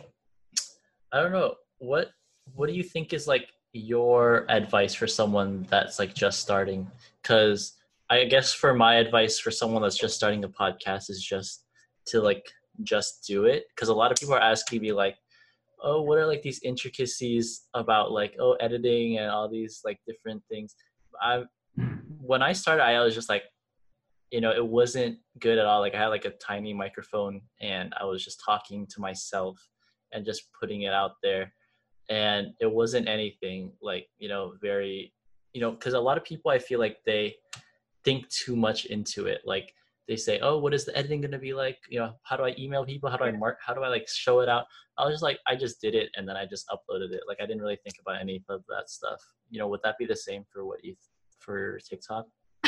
I 1.12 1.22
don't 1.22 1.32
know. 1.32 1.54
What 1.78 2.10
what 2.54 2.68
do 2.68 2.74
you 2.74 2.82
think 2.82 3.12
is 3.12 3.26
like 3.26 3.48
your 3.72 4.46
advice 4.48 4.94
for 4.94 5.06
someone 5.06 5.66
that's 5.70 5.98
like 5.98 6.14
just 6.14 6.40
starting? 6.40 6.90
Cuz 7.22 7.74
I 8.08 8.24
guess 8.24 8.52
for 8.52 8.72
my 8.72 8.96
advice 8.96 9.38
for 9.38 9.50
someone 9.50 9.82
that's 9.82 9.98
just 9.98 10.16
starting 10.16 10.44
a 10.44 10.48
podcast 10.48 11.10
is 11.10 11.22
just 11.22 11.64
to 12.06 12.20
like 12.20 12.44
just 12.82 13.24
do 13.26 13.46
it 13.46 13.64
cuz 13.76 13.88
a 13.88 13.94
lot 13.94 14.12
of 14.12 14.18
people 14.18 14.34
are 14.34 14.50
asking 14.52 14.82
me 14.82 14.92
like 14.92 15.16
oh 15.82 16.02
what 16.02 16.18
are 16.18 16.26
like 16.26 16.42
these 16.42 16.60
intricacies 16.62 17.68
about 17.74 18.12
like 18.12 18.36
oh 18.38 18.52
editing 18.54 19.18
and 19.18 19.30
all 19.30 19.48
these 19.48 19.80
like 19.84 19.98
different 20.06 20.42
things 20.48 20.74
i 21.20 21.42
when 22.20 22.42
i 22.42 22.52
started 22.52 22.82
i 22.82 23.02
was 23.02 23.14
just 23.14 23.28
like 23.28 23.44
you 24.30 24.40
know 24.40 24.50
it 24.50 24.66
wasn't 24.66 25.18
good 25.38 25.58
at 25.58 25.66
all 25.66 25.80
like 25.80 25.94
i 25.94 25.98
had 25.98 26.08
like 26.08 26.24
a 26.24 26.30
tiny 26.30 26.72
microphone 26.72 27.40
and 27.60 27.94
i 28.00 28.04
was 28.04 28.24
just 28.24 28.42
talking 28.44 28.86
to 28.86 29.00
myself 29.00 29.58
and 30.16 30.24
just 30.24 30.48
putting 30.58 30.82
it 30.82 30.92
out 30.92 31.12
there. 31.22 31.52
And 32.08 32.48
it 32.60 32.70
wasn't 32.70 33.08
anything 33.08 33.72
like 33.82 34.08
you 34.18 34.28
know 34.28 34.54
very 34.60 35.12
you 35.52 35.60
know 35.60 35.72
because 35.72 35.94
a 35.94 36.00
lot 36.00 36.16
of 36.16 36.24
people 36.24 36.50
i 36.50 36.58
feel 36.58 36.78
like 36.78 36.98
they 37.04 37.34
think 38.04 38.28
too 38.28 38.56
much 38.56 38.86
into 38.86 39.26
it. 39.26 39.42
Like 39.44 39.72
they 40.08 40.16
say 40.16 40.38
oh 40.40 40.58
what 40.58 40.74
is 40.74 40.84
the 40.84 40.96
editing 40.96 41.20
going 41.20 41.32
to 41.32 41.38
be 41.38 41.52
like? 41.52 41.78
You 41.88 42.00
know 42.00 42.12
how 42.22 42.36
do 42.36 42.44
i 42.44 42.54
email 42.58 42.84
people? 42.84 43.10
How 43.10 43.16
do 43.16 43.24
i 43.24 43.32
mark 43.32 43.58
how 43.64 43.74
do 43.74 43.82
i 43.82 43.88
like 43.88 44.08
show 44.08 44.40
it 44.40 44.48
out? 44.48 44.66
I 44.98 45.04
was 45.04 45.14
just 45.14 45.22
like 45.22 45.38
i 45.46 45.54
just 45.54 45.80
did 45.80 45.94
it 45.94 46.10
and 46.16 46.26
then 46.28 46.36
i 46.36 46.46
just 46.46 46.66
uploaded 46.68 47.12
it. 47.12 47.22
Like 47.28 47.38
i 47.40 47.46
didn't 47.46 47.62
really 47.62 47.78
think 47.84 47.96
about 48.00 48.20
any 48.20 48.42
of 48.48 48.62
that 48.68 48.88
stuff. 48.88 49.20
You 49.50 49.58
know 49.58 49.68
would 49.68 49.80
that 49.84 49.98
be 49.98 50.06
the 50.06 50.16
same 50.16 50.44
for 50.52 50.64
what 50.64 50.84
you 50.84 50.94
for 51.38 51.78
tiktok 51.88 52.26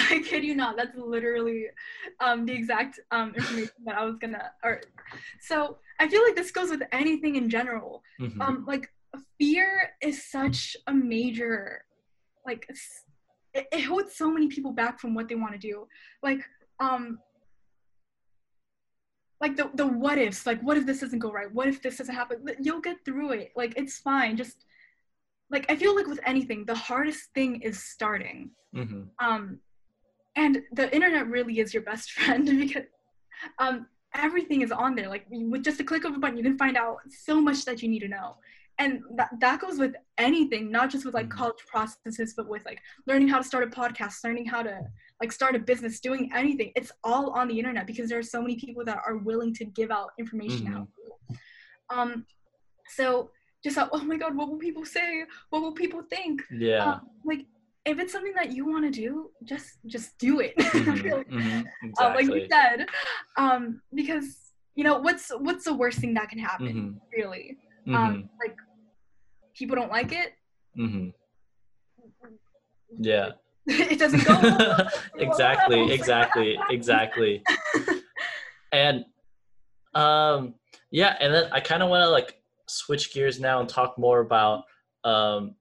I 0.15 0.21
kid 0.21 0.45
you 0.45 0.55
not. 0.55 0.77
That's 0.77 0.97
literally 0.97 1.67
um, 2.21 2.47
the 2.47 2.53
exact 2.53 3.01
um, 3.11 3.35
information 3.35 3.71
that 3.85 3.97
I 3.97 4.05
was 4.05 4.17
gonna. 4.17 4.53
Or 4.65 4.81
so 5.41 5.79
I 6.01 6.09
feel 6.09 6.23
like 6.25 6.37
this 6.37 6.51
goes 6.51 6.71
with 6.71 6.83
anything 6.93 7.37
in 7.37 7.49
general. 7.51 8.03
Mhm. 8.21 8.41
Um, 8.41 8.65
like 8.67 8.91
fear 9.39 9.91
is 10.03 10.25
such 10.31 10.77
a 10.87 10.95
major, 10.95 11.85
like 12.47 12.69
it, 13.55 13.67
it 13.73 13.83
holds 13.83 14.15
so 14.17 14.31
many 14.31 14.49
people 14.49 14.73
back 14.73 15.01
from 15.01 15.15
what 15.15 15.29
they 15.29 15.35
want 15.35 15.53
to 15.53 15.59
do. 15.59 15.87
Like 16.23 16.41
um, 16.81 17.19
like 19.41 19.57
the 19.57 19.71
the 19.75 19.87
what 19.87 20.19
ifs. 20.19 20.47
Like 20.47 20.61
what 20.63 20.77
if 20.77 20.87
this 20.87 21.01
doesn't 21.01 21.19
go 21.21 21.33
right? 21.33 21.53
What 21.53 21.69
if 21.69 21.83
this 21.83 21.99
doesn't 21.99 22.15
happen? 22.15 22.45
You'll 22.61 22.81
get 22.81 23.05
through 23.05 23.33
it. 23.33 23.53
Like 23.57 23.75
it's 23.77 23.99
fine. 23.99 24.37
Just 24.37 24.65
like 25.51 25.71
I 25.71 25.77
feel 25.77 25.95
like 25.97 26.07
with 26.07 26.21
anything, 26.27 26.65
the 26.65 26.75
hardest 26.75 27.33
thing 27.35 27.61
is 27.63 27.83
starting 27.83 28.51
Mhm. 28.75 29.09
um 29.19 29.61
and 30.43 30.53
the 30.79 30.87
internet 30.97 31.25
really 31.37 31.57
is 31.63 31.69
your 31.75 31.85
best 31.91 32.07
friend 32.17 32.45
because 32.63 32.87
um 33.65 33.77
everything 34.27 34.61
is 34.67 34.73
on 34.85 34.91
there. 34.99 35.09
Like 35.15 35.25
with 35.55 35.63
just 35.69 35.81
a 35.85 35.87
click 35.91 36.05
of 36.09 36.13
a 36.17 36.19
button 36.23 36.37
you 36.41 36.47
can 36.51 36.59
find 36.65 36.77
out 36.85 36.97
so 37.27 37.35
much 37.49 37.59
that 37.67 37.79
you 37.83 37.89
need 37.95 38.05
to 38.09 38.13
know. 38.17 38.29
And 38.83 38.93
that, 39.19 39.31
that 39.45 39.57
goes 39.65 39.77
with 39.85 39.95
anything 40.29 40.63
not 40.79 40.87
just 40.93 41.05
with 41.07 41.15
like 41.21 41.29
Mhm. 41.31 41.37
college 41.41 41.63
processes 41.73 42.31
but 42.39 42.47
with 42.53 42.65
like 42.71 42.81
learning 43.11 43.29
how 43.33 43.39
to 43.43 43.47
start 43.51 43.65
a 43.69 43.71
podcast 43.81 44.17
learning 44.27 44.47
how 44.55 44.63
to 44.69 44.75
like 45.21 45.33
start 45.39 45.53
a 45.61 45.63
business 45.71 45.95
doing 46.09 46.23
anything. 46.43 46.69
It's 46.81 46.93
all 47.11 47.27
on 47.39 47.45
the 47.51 47.59
internet 47.61 47.85
because 47.91 48.07
there 48.11 48.21
are 48.23 48.31
so 48.37 48.41
many 48.45 48.57
people 48.65 48.85
that 48.91 48.99
are 49.09 49.17
willing 49.31 49.53
to 49.61 49.65
give 49.79 49.91
out 49.99 50.09
information 50.23 50.65
Mhm. 50.69 50.77
out 50.77 50.89
um 51.97 52.11
so 52.99 53.07
just 53.65 53.77
how, 53.79 53.87
oh 53.97 54.05
my 54.11 54.17
god 54.23 54.33
what 54.39 54.47
will 54.51 54.63
people 54.69 54.87
say? 54.99 55.09
What 55.51 55.61
will 55.65 55.77
people 55.85 56.03
think? 56.15 56.37
Yeah. 56.67 56.85
Um, 56.85 56.99
like 57.31 57.43
if 57.89 57.99
it's 57.99 58.13
something 58.13 58.35
that 58.35 58.53
you 58.53 58.67
want 58.67 58.85
to 58.85 58.91
do 58.91 59.31
just 59.45 59.79
just 59.87 60.17
do 60.19 60.41
it. 60.41 60.55
Mhm, 60.59 61.03
Really. 61.05 61.25
mhm, 61.25 61.65
Um, 62.01 62.15
like 62.15 62.27
you 62.27 62.47
said 62.51 62.87
um 63.37 63.81
because 63.95 64.29
you 64.75 64.85
know 64.85 64.99
what's 64.99 65.31
what's 65.31 65.65
the 65.65 65.75
worst 65.75 65.99
thing 65.99 66.15
that 66.15 66.29
can 66.29 66.39
happen 66.39 66.67
Mhm, 66.69 67.01
really? 67.17 67.57
Um 67.95 68.29
like 68.43 68.57
people 69.59 69.75
don't 69.77 69.91
like 69.91 70.13
it? 70.13 70.31
Mhm. 70.79 71.13
yeah. 72.99 73.31
It 73.67 73.99
doesn't 73.99 74.25
go 74.25 74.39
well. 74.41 74.89
exactly 75.19 75.91
exactly 75.93 76.59
exactly. 76.71 77.43
And 78.73 79.05
um 79.95 80.55
yeah 80.91 81.17
and 81.21 81.33
then 81.35 81.49
i 81.53 81.61
kind 81.61 81.83
of 81.83 81.89
want 81.89 82.03
to 82.03 82.09
like 82.11 82.35
switch 82.69 83.13
gears 83.15 83.41
now 83.41 83.61
and 83.61 83.69
talk 83.69 83.97
more 83.99 84.21
about 84.21 84.65
um 85.05 85.55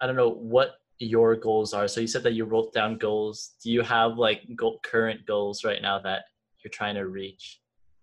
i 0.00 0.06
don't 0.06 0.16
know 0.16 0.30
what 0.30 0.76
your 0.98 1.36
goals 1.36 1.74
are. 1.74 1.88
So 1.88 2.00
you 2.00 2.06
said 2.06 2.22
that 2.22 2.34
you 2.34 2.44
wrote 2.44 2.72
down 2.72 2.98
goals. 2.98 3.54
Do 3.62 3.70
you 3.70 3.82
have 3.82 4.16
like 4.18 4.42
goal, 4.56 4.80
current 4.82 5.26
goals 5.26 5.64
right 5.64 5.82
now 5.82 5.98
that 6.00 6.22
you're 6.62 6.70
trying 6.70 6.94
to 6.94 7.06
reach? 7.06 7.60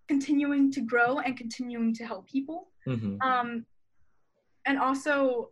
Continuing 0.08 0.72
to 0.74 0.82
grow 0.82 1.20
and 1.20 1.38
continuing 1.38 1.94
to 1.96 2.06
help 2.06 2.28
people. 2.28 2.68
Hmm 2.86 3.18
um 3.22 3.66
and 4.66 4.80
also 4.80 5.50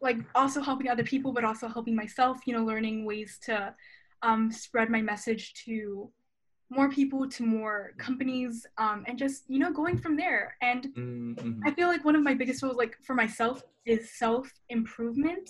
like 0.00 0.18
also 0.34 0.60
helping 0.60 0.88
other 0.88 1.02
people 1.04 1.32
but 1.32 1.44
also 1.44 1.68
helping 1.68 1.94
myself 1.94 2.38
you 2.46 2.54
know 2.54 2.64
learning 2.64 3.04
ways 3.04 3.38
to 3.42 3.74
um, 4.22 4.50
spread 4.50 4.90
my 4.90 5.00
message 5.00 5.52
to 5.64 6.10
more 6.70 6.90
people 6.90 7.28
to 7.28 7.44
more 7.44 7.92
companies 7.98 8.66
um, 8.78 9.04
and 9.06 9.18
just 9.18 9.44
you 9.48 9.58
know 9.58 9.72
going 9.72 9.96
from 9.96 10.16
there. 10.16 10.56
And 10.62 10.88
mm-hmm. 10.96 11.60
i 11.64 11.70
feel 11.70 11.88
like 11.88 12.04
one 12.04 12.16
of 12.16 12.22
my 12.22 12.34
biggest 12.34 12.60
goals 12.60 12.76
like 12.76 12.96
for 13.04 13.14
myself 13.14 13.62
is 13.84 14.10
self 14.18 14.52
improvement 14.68 15.48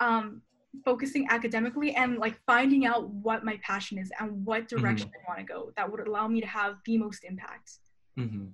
um, 0.00 0.42
focusing 0.84 1.26
academically 1.30 1.94
and 1.94 2.18
like 2.18 2.38
finding 2.46 2.84
out 2.84 3.08
what 3.08 3.44
my 3.44 3.58
passion 3.62 3.98
is 3.98 4.10
and 4.18 4.44
what 4.44 4.68
direction 4.68 5.08
i 5.14 5.28
want 5.28 5.38
to 5.38 5.44
go 5.44 5.70
that 5.76 5.90
would 5.90 6.00
allow 6.06 6.26
me 6.26 6.40
to 6.40 6.46
have 6.46 6.76
the 6.84 6.98
most 6.98 7.24
impact. 7.24 7.78
Hmm 8.16 8.46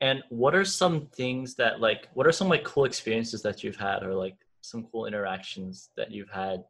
And 0.00 0.22
what 0.28 0.54
are 0.54 0.64
some 0.64 1.06
things 1.06 1.54
that 1.56 1.80
like 1.80 2.08
what 2.14 2.26
are 2.26 2.32
some 2.32 2.48
like 2.48 2.64
cool 2.64 2.84
experiences 2.84 3.42
that 3.42 3.62
you've 3.62 3.76
had 3.76 4.02
or 4.02 4.14
like 4.14 4.36
some 4.60 4.86
cool 4.90 5.06
interactions 5.06 5.90
that 5.96 6.10
you've 6.10 6.30
had 6.30 6.64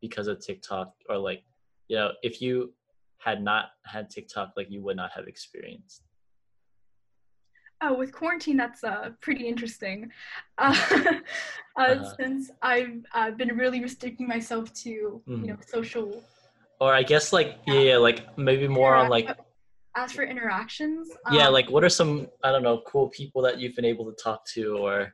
because 0.00 0.26
of 0.26 0.40
TikTok 0.40 0.92
or 1.08 1.16
like 1.16 1.42
you 1.88 1.96
know 1.96 2.12
if 2.22 2.42
you 2.42 2.72
had 3.24 3.42
not 3.42 3.70
had 3.86 4.10
TikTok, 4.10 4.52
like 4.56 4.70
you 4.70 4.82
would 4.82 4.96
not 4.96 5.10
have 5.12 5.26
experienced? 5.26 6.02
Oh, 7.82 7.94
with 7.94 8.12
quarantine, 8.12 8.56
that's 8.56 8.84
uh, 8.84 9.10
pretty 9.20 9.46
interesting. 9.46 10.10
Uh, 10.56 10.72
uh, 11.76 11.82
uh-huh. 11.82 12.14
Since 12.16 12.52
I've 12.62 13.04
uh, 13.12 13.32
been 13.32 13.56
really 13.56 13.80
restricting 13.82 14.28
myself 14.28 14.72
to, 14.84 15.20
mm. 15.28 15.40
you 15.40 15.46
know, 15.48 15.54
mm-hmm. 15.54 15.62
social. 15.66 16.22
Or 16.80 16.94
I 16.94 17.02
guess 17.02 17.32
like 17.32 17.58
yeah, 17.66 17.96
like 17.96 18.38
maybe 18.38 18.68
more 18.68 18.94
on 18.94 19.08
like. 19.08 19.28
As 19.96 20.12
for 20.12 20.22
interactions. 20.22 21.08
Yeah, 21.32 21.48
um, 21.48 21.52
like 21.52 21.68
what 21.70 21.82
are 21.82 21.88
some 21.88 22.28
I 22.44 22.52
don't 22.52 22.62
know 22.62 22.82
cool 22.86 23.08
people 23.08 23.42
that 23.42 23.58
you've 23.58 23.74
been 23.74 23.84
able 23.84 24.04
to 24.04 24.16
talk 24.22 24.46
to, 24.54 24.76
or 24.78 25.12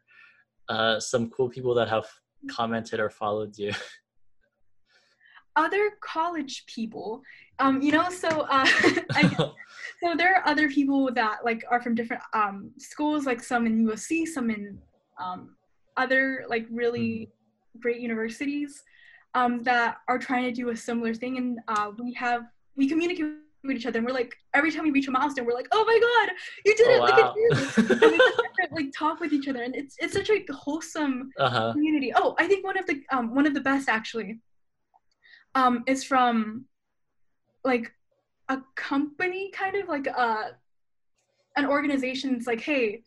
uh, 0.68 1.00
some 1.00 1.30
cool 1.30 1.48
people 1.48 1.74
that 1.74 1.88
have 1.88 2.06
commented 2.50 3.00
or 3.00 3.08
followed 3.08 3.56
you. 3.56 3.72
Other 5.60 5.98
college 6.00 6.64
people, 6.64 7.20
um, 7.58 7.82
you 7.82 7.92
know, 7.92 8.08
so 8.08 8.28
uh, 8.28 8.64
I, 9.12 9.50
so 10.02 10.14
there 10.16 10.36
are 10.36 10.48
other 10.48 10.70
people 10.70 11.12
that 11.12 11.44
like 11.44 11.62
are 11.70 11.82
from 11.82 11.94
different 11.94 12.22
um, 12.32 12.70
schools, 12.78 13.26
like 13.26 13.42
some 13.42 13.66
in 13.66 13.86
USC, 13.86 14.26
some 14.26 14.48
in 14.48 14.78
um, 15.22 15.54
other 15.98 16.44
like 16.48 16.66
really 16.70 17.28
mm-hmm. 17.28 17.80
great 17.80 18.00
universities 18.00 18.82
um, 19.34 19.62
that 19.64 19.98
are 20.08 20.18
trying 20.18 20.44
to 20.44 20.52
do 20.52 20.70
a 20.70 20.76
similar 20.76 21.12
thing, 21.12 21.36
and 21.36 21.58
uh, 21.68 21.90
we 22.02 22.14
have 22.14 22.44
we 22.76 22.88
communicate 22.88 23.26
with 23.62 23.76
each 23.76 23.84
other, 23.84 23.98
and 23.98 24.06
we're 24.06 24.14
like 24.14 24.34
every 24.54 24.72
time 24.72 24.84
we 24.84 24.90
reach 24.90 25.08
a 25.08 25.10
milestone, 25.10 25.44
we're 25.44 25.52
like, 25.52 25.68
oh 25.72 25.84
my 25.84 25.98
god, 26.00 26.36
you 26.64 26.74
did 26.74 26.86
oh, 26.88 26.94
it! 26.94 27.00
Wow. 27.00 27.34
Look 27.36 28.00
at 28.00 28.10
you! 28.10 28.18
like 28.72 28.92
talk 28.96 29.20
with 29.20 29.34
each 29.34 29.48
other, 29.48 29.62
and 29.62 29.76
it's 29.76 29.96
it's 29.98 30.14
such 30.14 30.30
a 30.30 30.42
wholesome 30.50 31.30
uh-huh. 31.38 31.72
community. 31.72 32.12
Oh, 32.16 32.34
I 32.38 32.46
think 32.46 32.64
one 32.64 32.78
of 32.78 32.86
the 32.86 33.02
um, 33.12 33.34
one 33.34 33.46
of 33.46 33.52
the 33.52 33.60
best 33.60 33.90
actually 33.90 34.38
um, 35.54 35.84
is 35.86 36.04
from 36.04 36.64
like 37.64 37.92
a 38.48 38.58
company 38.74 39.50
kind 39.52 39.76
of 39.76 39.88
like 39.88 40.08
uh 40.16 40.48
an 41.56 41.66
organization 41.66 42.34
it's 42.34 42.46
like 42.46 42.60
hey 42.60 43.02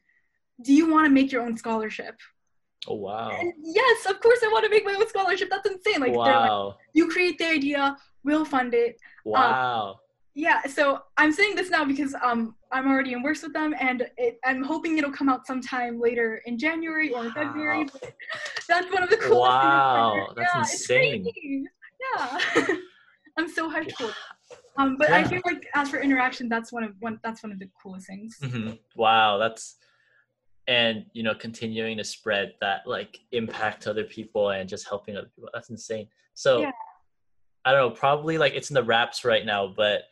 do 0.62 0.73
you 0.73 0.89
want 0.89 1.06
to 1.06 1.10
make 1.10 1.32
your 1.32 1.41
own 1.41 1.58
scholarship? 1.58 2.15
Oh 2.88 2.95
wow. 2.95 3.32
And 3.32 3.53
yes 3.62 4.06
of 4.06 4.19
course 4.19 4.39
i 4.43 4.47
want 4.49 4.65
to 4.65 4.69
make 4.69 4.86
my 4.86 4.93
own 4.93 5.08
scholarship 5.08 5.49
that's 5.49 5.67
insane 5.67 6.01
like, 6.01 6.13
wow. 6.13 6.67
Like, 6.67 6.75
you 6.93 7.10
create 7.10 7.38
the 7.38 7.47
idea 7.47 7.97
we'll 8.23 8.45
fund 8.45 8.73
it. 8.73 8.95
Uh, 9.25 9.32
wow. 9.32 9.89
um, 9.89 9.95
yeah 10.36 10.63
so 10.63 11.03
i'm 11.17 11.32
saying 11.32 11.56
this 11.56 11.69
now 11.69 11.86
because 11.86 12.15
um 12.23 12.56
i'm 12.71 12.88
already 12.88 13.13
in 13.13 13.21
works 13.21 13.43
with 13.43 13.53
them 13.53 13.73
and 13.79 14.08
it, 14.17 14.39
i'm 14.43 14.63
hoping 14.63 14.97
it'll 14.97 15.12
come 15.12 15.29
out 15.29 15.45
sometime 15.45 15.99
later 15.99 16.41
in 16.45 16.58
january 16.58 17.13
or 17.13 17.25
wow. 17.25 17.32
february 17.34 17.88
that's 18.67 18.91
one 18.91 19.03
of 19.03 19.10
the 19.10 19.17
coolest 19.17 19.39
wow. 19.39 20.13
things 20.13 20.36
that's 20.36 20.89
yeah, 20.89 21.03
insane 21.03 21.67
yeah 22.03 22.65
i'm 23.37 23.49
so 23.49 23.69
hyped 23.69 23.93
for 23.93 24.11
um, 24.77 24.97
but 24.97 25.09
yeah. 25.09 25.17
I 25.17 25.23
feel 25.23 25.41
like 25.45 25.67
as 25.75 25.89
for 25.89 25.99
interaction, 25.99 26.49
that's 26.49 26.71
one 26.71 26.83
of 26.83 26.93
one 26.99 27.19
that's 27.23 27.43
one 27.43 27.51
of 27.51 27.59
the 27.59 27.69
coolest 27.81 28.07
things. 28.07 28.37
Mm-hmm. 28.41 28.71
Wow, 28.95 29.37
that's 29.37 29.75
and 30.67 31.05
you 31.13 31.23
know 31.23 31.35
continuing 31.35 31.97
to 31.97 32.03
spread 32.03 32.53
that 32.61 32.87
like 32.87 33.19
impact 33.31 33.83
to 33.83 33.91
other 33.91 34.03
people 34.03 34.49
and 34.49 34.67
just 34.67 34.87
helping 34.87 35.15
other 35.15 35.29
people. 35.35 35.49
That's 35.53 35.69
insane. 35.69 36.07
So 36.33 36.61
yeah. 36.61 36.71
I 37.65 37.71
don't 37.71 37.89
know, 37.89 37.95
probably 37.95 38.37
like 38.37 38.53
it's 38.53 38.69
in 38.69 38.73
the 38.73 38.83
wraps 38.83 39.23
right 39.23 39.45
now, 39.45 39.73
but 39.75 40.03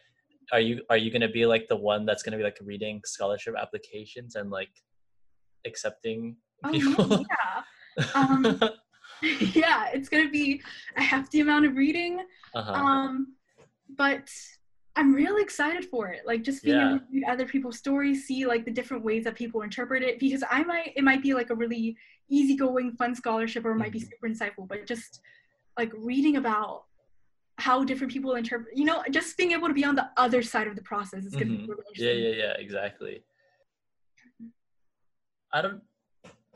are 0.51 0.60
you 0.60 0.82
are 0.89 0.97
you 0.97 1.12
gonna 1.12 1.30
be 1.30 1.45
like 1.45 1.67
the 1.67 1.75
one 1.75 2.06
that's 2.06 2.21
gonna 2.21 2.38
be 2.38 2.43
like 2.43 2.58
reading 2.62 3.01
scholarship 3.06 3.56
applications 3.60 4.36
and 4.36 4.51
like 4.51 4.71
accepting 5.65 6.36
oh, 6.63 6.71
people? 6.71 7.25
yeah. 7.30 8.08
Um, 8.15 8.60
yeah, 9.54 9.90
it's 9.94 10.10
gonna 10.10 10.30
be 10.30 10.62
a 10.98 11.02
hefty 11.02 11.40
amount 11.40 11.66
of 11.66 11.76
reading. 11.76 12.20
Uh-huh. 12.54 12.72
Um, 12.72 13.36
but 13.98 14.30
I'm 14.96 15.14
really 15.14 15.42
excited 15.42 15.86
for 15.86 16.10
it. 16.10 16.22
Like 16.26 16.44
just 16.44 16.64
being 16.64 16.78
yeah. 16.78 16.90
able 16.90 17.00
to 17.00 17.06
read 17.12 17.24
other 17.30 17.46
people's 17.46 17.78
stories, 17.78 18.26
see 18.26 18.46
like 18.46 18.66
the 18.66 18.72
different 18.72 19.04
ways 19.04 19.24
that 19.24 19.36
people 19.36 19.62
interpret 19.62 20.04
it. 20.04 20.20
Because 20.20 20.44
I 20.50 20.64
might 20.64 20.94
it 20.96 21.04
might 21.04 21.22
be 21.22 21.34
like 21.34 21.50
a 21.50 21.56
really 21.56 21.96
easygoing, 22.30 22.94
fun 22.94 23.16
scholarship, 23.16 23.66
or 23.66 23.72
it 23.72 23.76
might 23.76 23.92
be 23.92 24.00
mm-hmm. 24.00 24.10
super 24.10 24.28
insightful. 24.28 24.68
But 24.68 24.86
just 24.86 25.22
like 25.78 25.92
reading 25.96 26.38
about 26.38 26.84
how 27.58 27.84
different 27.84 28.12
people 28.12 28.36
interpret, 28.36 28.76
you 28.76 28.86
know, 28.86 29.04
just 29.12 29.38
being 29.38 29.52
able 29.52 29.68
to 29.68 29.74
be 29.74 29.86
on 29.86 29.96
the 29.96 30.10
other 30.18 30.42
side 30.42 30.68
of 30.68 30.76
the 30.76 30.82
process 30.82 31.26
is 31.26 31.34
gonna 31.34 31.46
mm-hmm. 31.46 31.56
be 31.56 31.68
really 31.68 31.84
interesting. 31.90 32.24
Yeah, 32.24 32.30
yeah, 32.30 32.36
yeah, 32.36 32.54
exactly. 32.58 33.24
I 35.54 35.62
don't. 35.62 35.82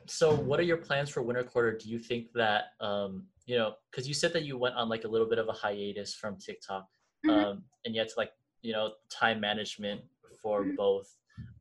So, 0.07 0.35
what 0.35 0.59
are 0.59 0.63
your 0.63 0.77
plans 0.77 1.09
for 1.09 1.21
winter 1.21 1.43
quarter? 1.43 1.77
Do 1.77 1.89
you 1.89 1.99
think 1.99 2.31
that 2.33 2.73
um, 2.79 3.23
you 3.45 3.57
know, 3.57 3.75
because 3.91 4.07
you 4.07 4.13
said 4.13 4.33
that 4.33 4.43
you 4.43 4.57
went 4.57 4.75
on 4.75 4.89
like 4.89 5.03
a 5.03 5.07
little 5.07 5.27
bit 5.27 5.37
of 5.39 5.47
a 5.47 5.53
hiatus 5.53 6.13
from 6.13 6.37
TikTok 6.37 6.87
mm-hmm. 7.25 7.45
um, 7.45 7.63
and 7.85 7.95
yet 7.95 8.09
like 8.17 8.31
you 8.61 8.73
know 8.73 8.91
time 9.09 9.39
management 9.39 10.01
for 10.41 10.63
mm-hmm. 10.63 10.75
both 10.75 11.15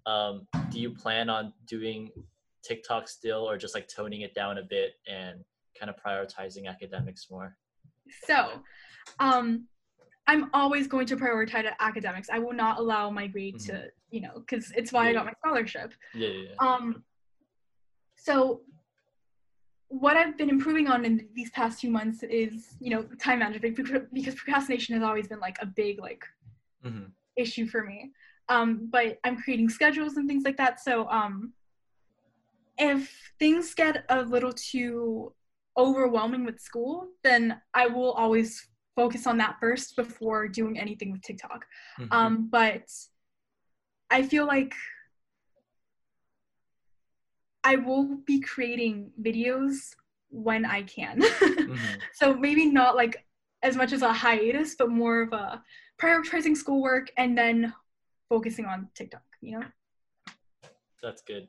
um, 0.06 0.46
do 0.70 0.78
you 0.78 0.90
plan 0.90 1.28
on 1.28 1.52
doing 1.66 2.10
tiktok 2.62 3.08
still 3.08 3.48
or 3.48 3.58
just 3.58 3.74
like 3.74 3.86
toning 3.88 4.22
it 4.22 4.34
down 4.34 4.58
a 4.58 4.62
bit 4.62 4.94
and 5.06 5.44
kind 5.78 5.90
of 5.90 5.96
prioritizing 6.02 6.66
academics 6.66 7.30
more 7.30 7.54
so 8.26 8.52
um 9.18 9.66
i'm 10.26 10.48
always 10.54 10.86
going 10.86 11.06
to 11.06 11.14
prioritize 11.14 11.70
academics 11.80 12.28
i 12.32 12.38
will 12.38 12.54
not 12.54 12.78
allow 12.78 13.10
my 13.10 13.26
grade 13.26 13.56
mm-hmm. 13.56 13.76
to 13.76 13.84
you 14.10 14.22
know 14.22 14.32
because 14.36 14.72
it's 14.76 14.92
why 14.92 15.04
yeah. 15.04 15.10
i 15.10 15.12
got 15.12 15.26
my 15.26 15.32
scholarship 15.44 15.92
yeah, 16.14 16.28
yeah, 16.28 16.48
yeah. 16.48 16.66
um 16.66 17.04
so 18.24 18.62
what 19.88 20.16
I've 20.16 20.38
been 20.38 20.48
improving 20.48 20.88
on 20.88 21.04
in 21.04 21.28
these 21.34 21.50
past 21.50 21.80
few 21.80 21.90
months 21.90 22.22
is, 22.22 22.74
you 22.80 22.88
know, 22.88 23.02
time 23.20 23.40
management 23.40 23.76
because 24.12 24.34
procrastination 24.34 24.94
has 24.94 25.04
always 25.04 25.28
been 25.28 25.40
like 25.40 25.58
a 25.60 25.66
big 25.66 26.00
like 26.00 26.24
mm-hmm. 26.82 27.04
issue 27.36 27.66
for 27.66 27.84
me. 27.84 28.12
Um, 28.48 28.88
but 28.90 29.18
I'm 29.24 29.36
creating 29.36 29.68
schedules 29.68 30.16
and 30.16 30.26
things 30.26 30.44
like 30.44 30.56
that. 30.56 30.80
So 30.80 31.06
um, 31.10 31.52
if 32.78 33.32
things 33.38 33.74
get 33.74 34.04
a 34.08 34.22
little 34.22 34.52
too 34.52 35.34
overwhelming 35.76 36.46
with 36.46 36.60
school, 36.60 37.08
then 37.22 37.60
I 37.74 37.86
will 37.86 38.12
always 38.12 38.66
focus 38.96 39.26
on 39.26 39.36
that 39.38 39.56
first 39.60 39.96
before 39.96 40.48
doing 40.48 40.78
anything 40.78 41.12
with 41.12 41.20
TikTok. 41.20 41.66
Mm-hmm. 42.00 42.12
Um, 42.12 42.48
but 42.50 42.88
I 44.10 44.22
feel 44.22 44.46
like 44.46 44.74
I 47.64 47.76
will 47.76 48.18
be 48.26 48.40
creating 48.40 49.10
videos 49.20 49.94
when 50.30 50.64
I 50.64 50.82
can. 50.82 51.20
mm-hmm. 51.22 51.76
So 52.12 52.34
maybe 52.34 52.66
not 52.66 52.96
like 52.96 53.24
as 53.62 53.76
much 53.76 53.92
as 53.92 54.02
a 54.02 54.12
hiatus, 54.12 54.74
but 54.74 54.90
more 54.90 55.22
of 55.22 55.32
a 55.32 55.62
prioritizing 56.00 56.56
schoolwork 56.56 57.10
and 57.16 57.36
then 57.36 57.72
focusing 58.28 58.66
on 58.66 58.88
TikTok, 58.94 59.22
you 59.40 59.58
know? 59.58 59.66
That's 61.02 61.22
good. 61.22 61.48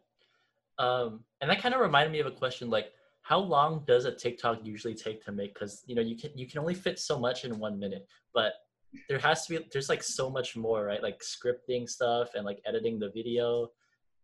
Um, 0.77 1.23
and 1.41 1.49
that 1.49 1.61
kind 1.61 1.73
of 1.73 1.81
reminded 1.81 2.11
me 2.11 2.19
of 2.19 2.27
a 2.27 2.31
question 2.31 2.69
like, 2.69 2.91
how 3.21 3.39
long 3.39 3.83
does 3.87 4.05
a 4.05 4.13
TikTok 4.13 4.59
usually 4.63 4.93
take 4.93 5.23
to 5.25 5.31
make? 5.31 5.53
Because 5.53 5.83
you 5.87 5.95
know 5.95 6.01
you 6.01 6.15
can 6.15 6.29
you 6.35 6.45
can 6.45 6.59
only 6.59 6.75
fit 6.75 6.99
so 6.99 7.17
much 7.17 7.43
in 7.43 7.57
one 7.57 7.79
minute, 7.79 8.07
but 8.35 8.53
there 9.09 9.17
has 9.17 9.47
to 9.47 9.57
be 9.57 9.65
there's 9.71 9.89
like 9.89 10.03
so 10.03 10.29
much 10.29 10.55
more, 10.55 10.85
right? 10.85 11.01
Like 11.01 11.21
scripting 11.21 11.89
stuff 11.89 12.35
and 12.35 12.45
like 12.45 12.61
editing 12.67 12.99
the 12.99 13.09
video. 13.09 13.69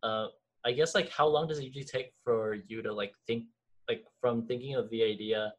Uh, 0.03 0.27
I 0.65 0.71
guess 0.71 0.93
like 0.95 1.09
how 1.09 1.27
long 1.27 1.47
does 1.47 1.59
it 1.59 1.65
usually 1.65 1.85
take 1.85 2.11
for 2.23 2.55
you 2.67 2.81
to 2.81 2.93
like 2.93 3.13
think 3.27 3.45
like 3.89 4.03
from 4.19 4.45
thinking 4.45 4.75
of 4.75 4.89
the 4.89 5.03
idea 5.03 5.53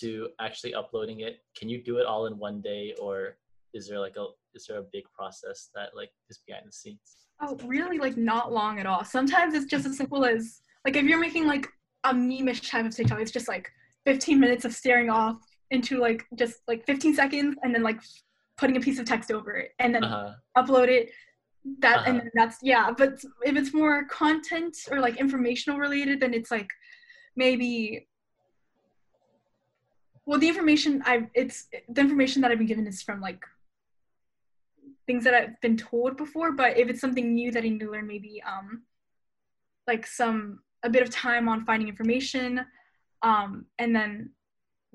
to 0.00 0.28
actually 0.40 0.74
uploading 0.74 1.20
it? 1.20 1.38
Can 1.56 1.68
you 1.68 1.82
do 1.82 1.98
it 1.98 2.06
all 2.06 2.26
in 2.26 2.38
one 2.38 2.60
day 2.60 2.94
or 3.00 3.36
is 3.74 3.88
there 3.88 3.98
like 3.98 4.16
a 4.16 4.26
is 4.54 4.66
there 4.66 4.78
a 4.78 4.84
big 4.92 5.04
process 5.12 5.70
that 5.74 5.90
like 5.96 6.10
is 6.28 6.40
behind 6.46 6.66
the 6.66 6.72
scenes? 6.72 7.26
Oh, 7.40 7.56
really 7.64 7.98
like 7.98 8.16
not 8.16 8.52
long 8.52 8.78
at 8.78 8.86
all. 8.86 9.04
Sometimes 9.04 9.54
it's 9.54 9.66
just 9.66 9.86
as 9.86 9.96
simple 9.96 10.24
as 10.24 10.60
like 10.84 10.96
if 10.96 11.04
you're 11.04 11.18
making 11.18 11.46
like 11.46 11.66
a 12.04 12.12
meme-ish 12.12 12.68
type 12.68 12.84
of 12.84 12.94
TikTok, 12.94 13.20
it's 13.20 13.30
just 13.30 13.48
like 13.48 13.70
15 14.04 14.38
minutes 14.38 14.64
of 14.64 14.74
staring 14.74 15.10
off 15.10 15.36
into 15.70 15.98
like 15.98 16.24
just 16.36 16.58
like 16.68 16.84
15 16.86 17.14
seconds 17.14 17.56
and 17.62 17.74
then 17.74 17.82
like 17.82 18.00
putting 18.58 18.76
a 18.76 18.80
piece 18.80 18.98
of 18.98 19.06
text 19.06 19.32
over 19.32 19.52
it 19.52 19.70
and 19.78 19.94
then 19.94 20.04
uh-huh. 20.04 20.32
upload 20.56 20.88
it 20.88 21.10
that 21.78 21.98
uh-huh. 21.98 22.10
and 22.10 22.30
that's 22.34 22.58
yeah 22.62 22.90
but 22.96 23.22
if 23.44 23.56
it's 23.56 23.72
more 23.72 24.04
content 24.06 24.76
or 24.90 25.00
like 25.00 25.16
informational 25.18 25.78
related 25.78 26.20
then 26.20 26.34
it's 26.34 26.50
like 26.50 26.68
maybe 27.36 28.06
well 30.26 30.38
the 30.38 30.48
information 30.48 31.02
i've 31.06 31.26
it's 31.34 31.68
the 31.88 32.00
information 32.00 32.42
that 32.42 32.50
i've 32.50 32.58
been 32.58 32.66
given 32.66 32.86
is 32.86 33.02
from 33.02 33.20
like 33.20 33.44
things 35.06 35.22
that 35.24 35.34
i've 35.34 35.60
been 35.60 35.76
told 35.76 36.16
before 36.16 36.52
but 36.52 36.76
if 36.76 36.88
it's 36.88 37.00
something 37.00 37.34
new 37.34 37.52
that 37.52 37.62
i 37.64 37.68
need 37.68 37.80
to 37.80 37.90
learn 37.90 38.06
maybe 38.06 38.42
um 38.46 38.82
like 39.86 40.06
some 40.06 40.60
a 40.82 40.90
bit 40.90 41.02
of 41.02 41.10
time 41.10 41.48
on 41.48 41.64
finding 41.64 41.88
information 41.88 42.64
um 43.22 43.66
and 43.78 43.94
then 43.94 44.30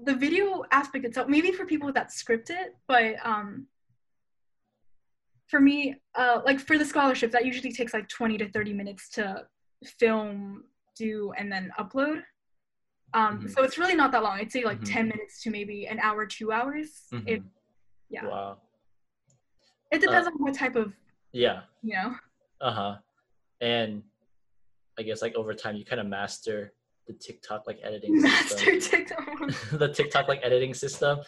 the 0.04 0.14
video 0.14 0.64
aspect 0.72 1.06
itself 1.06 1.28
maybe 1.30 1.52
for 1.52 1.66
people 1.66 1.92
that 1.94 2.12
script 2.12 2.50
it 2.50 2.76
but 2.88 3.16
um 3.24 3.66
for 5.48 5.60
me, 5.60 5.96
uh, 6.16 6.42
like 6.46 6.60
for 6.60 6.78
the 6.78 6.86
scholarship, 6.86 7.32
that 7.32 7.46
usually 7.46 7.72
takes 7.72 7.94
like 7.94 8.08
20 8.10 8.38
to 8.40 8.50
30 8.52 8.74
minutes 8.74 9.10
to 9.12 9.44
film, 10.00 10.64
do, 10.98 11.32
and 11.38 11.52
then 11.52 11.72
upload. 11.80 12.22
Um, 13.14 13.40
mm-hmm. 13.40 13.48
So 13.48 13.64
it's 13.64 13.78
really 13.78 13.96
not 13.96 14.12
that 14.12 14.24
long. 14.24 14.38
I'd 14.38 14.52
say 14.52 14.64
like 14.64 14.80
mm-hmm. 14.82 14.94
10 14.94 15.08
minutes 15.08 15.42
to 15.44 15.50
maybe 15.50 15.88
an 15.88 16.00
hour, 16.00 16.26
two 16.26 16.52
hours. 16.52 17.04
Mm-hmm. 17.14 17.28
If 17.28 17.42
Yeah. 18.10 18.26
Wow. 18.26 18.58
It 19.92 20.02
depends 20.02 20.28
on 20.28 20.34
what 20.34 20.54
type 20.54 20.76
of 20.76 20.94
Yeah. 21.32 21.62
you 21.82 21.94
know. 21.96 22.16
Uh 22.60 22.72
huh. 22.72 22.96
And 23.62 24.04
I 25.00 25.04
guess 25.04 25.22
like 25.22 25.36
over 25.36 25.54
time 25.54 25.76
you 25.76 25.86
kind 25.86 26.02
of 26.02 26.08
master 26.08 26.74
the 27.08 27.14
TikTok 27.14 27.66
like 27.68 27.80
editing 27.84 28.22
Master 28.22 28.58
system. 28.58 29.06
TikTok. 29.06 29.70
the 29.72 29.88
TikTok 29.88 30.28
like 30.28 30.42
editing 30.44 30.74
system. 30.74 31.20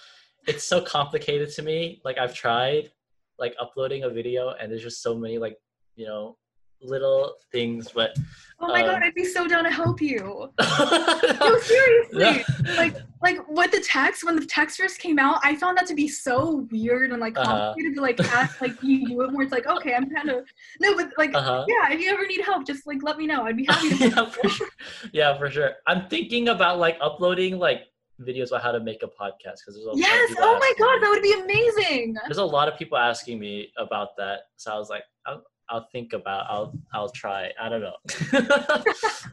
It's 0.47 0.63
so 0.63 0.81
complicated 0.81 1.49
to 1.51 1.61
me. 1.61 2.01
Like 2.03 2.17
I've 2.17 2.33
tried 2.33 2.91
like 3.39 3.55
uploading 3.59 4.03
a 4.03 4.09
video 4.09 4.51
and 4.59 4.71
there's 4.71 4.83
just 4.83 5.01
so 5.01 5.15
many 5.15 5.37
like, 5.37 5.57
you 5.95 6.05
know, 6.05 6.37
little 6.81 7.33
things 7.51 7.89
but 7.93 8.15
Oh 8.61 8.67
my 8.67 8.81
Um, 8.81 8.87
god, 8.87 9.03
I'd 9.03 9.13
be 9.15 9.23
so 9.25 9.47
down 9.47 9.63
to 9.65 9.71
help 9.71 10.01
you. 10.01 10.19
no, 10.19 10.49
No, 11.41 11.57
seriously. 11.59 12.45
like 12.77 12.95
like 13.21 13.37
with 13.49 13.71
the 13.71 13.81
text 13.81 14.23
when 14.25 14.35
the 14.37 14.45
text 14.45 14.77
first 14.79 14.99
came 14.99 15.19
out 15.19 15.39
i 15.43 15.53
found 15.55 15.77
that 15.77 15.85
to 15.87 15.93
be 15.93 16.07
so 16.07 16.65
weird 16.71 17.11
and 17.11 17.19
like 17.19 17.37
Uh-huh. 17.37 17.51
complicated 17.51 17.95
to 17.95 18.01
like 18.01 18.19
ask 18.39 18.61
like 18.61 18.75
you 18.81 19.05
do 19.07 19.21
it 19.23 19.31
more 19.33 19.43
it's 19.43 19.51
like 19.51 19.67
okay 19.67 19.93
i'm 19.93 20.09
kind 20.09 20.29
of 20.29 20.45
no 20.79 20.95
but 20.95 21.09
like 21.17 21.33
uh-huh. 21.35 21.65
yeah 21.67 21.91
if 21.93 21.99
you 22.01 22.09
ever 22.11 22.25
need 22.27 22.41
help 22.41 22.65
just 22.65 22.85
like 22.87 23.01
let 23.03 23.17
me 23.17 23.25
know 23.27 23.43
i'd 23.43 23.57
be 23.57 23.65
happy 23.69 23.89
to 23.97 24.07
yeah, 24.09 24.25
for 24.29 24.47
sure. 24.49 24.69
Yeah, 25.11 25.37
for 25.37 25.49
sure. 25.49 25.71
I'm 25.87 26.07
thinking 26.07 26.47
about 26.49 26.79
like 26.79 26.97
uploading 27.01 27.59
like 27.59 27.81
videos 28.21 28.47
about 28.47 28.61
how 28.61 28.71
to 28.71 28.79
make 28.79 29.01
a 29.03 29.07
podcast 29.07 29.59
because 29.59 29.75
there's 29.75 29.85
a 29.85 29.89
lot 29.89 29.93
of 29.93 29.99
yes! 29.99 30.29
people 30.29 30.43
oh 30.45 30.59
my 30.59 30.71
asking 30.71 30.85
god 30.85 30.93
me. 30.95 30.99
that 31.01 31.09
would 31.09 31.21
be 31.21 31.33
amazing! 31.43 32.15
There's 32.27 32.37
a 32.37 32.43
lot 32.43 32.67
of 32.67 32.77
people 32.77 32.97
asking 32.97 33.39
me 33.39 33.71
about 33.77 34.09
that 34.17 34.39
so 34.57 34.71
i 34.73 34.77
was 34.77 34.89
like 34.89 35.03
i'll, 35.25 35.43
I'll 35.69 35.87
think 35.91 36.13
about 36.13 36.45
i'll 36.49 36.73
i'll 36.93 37.09
try 37.09 37.51
i 37.61 37.69
don't 37.69 37.81
know. 37.81 37.95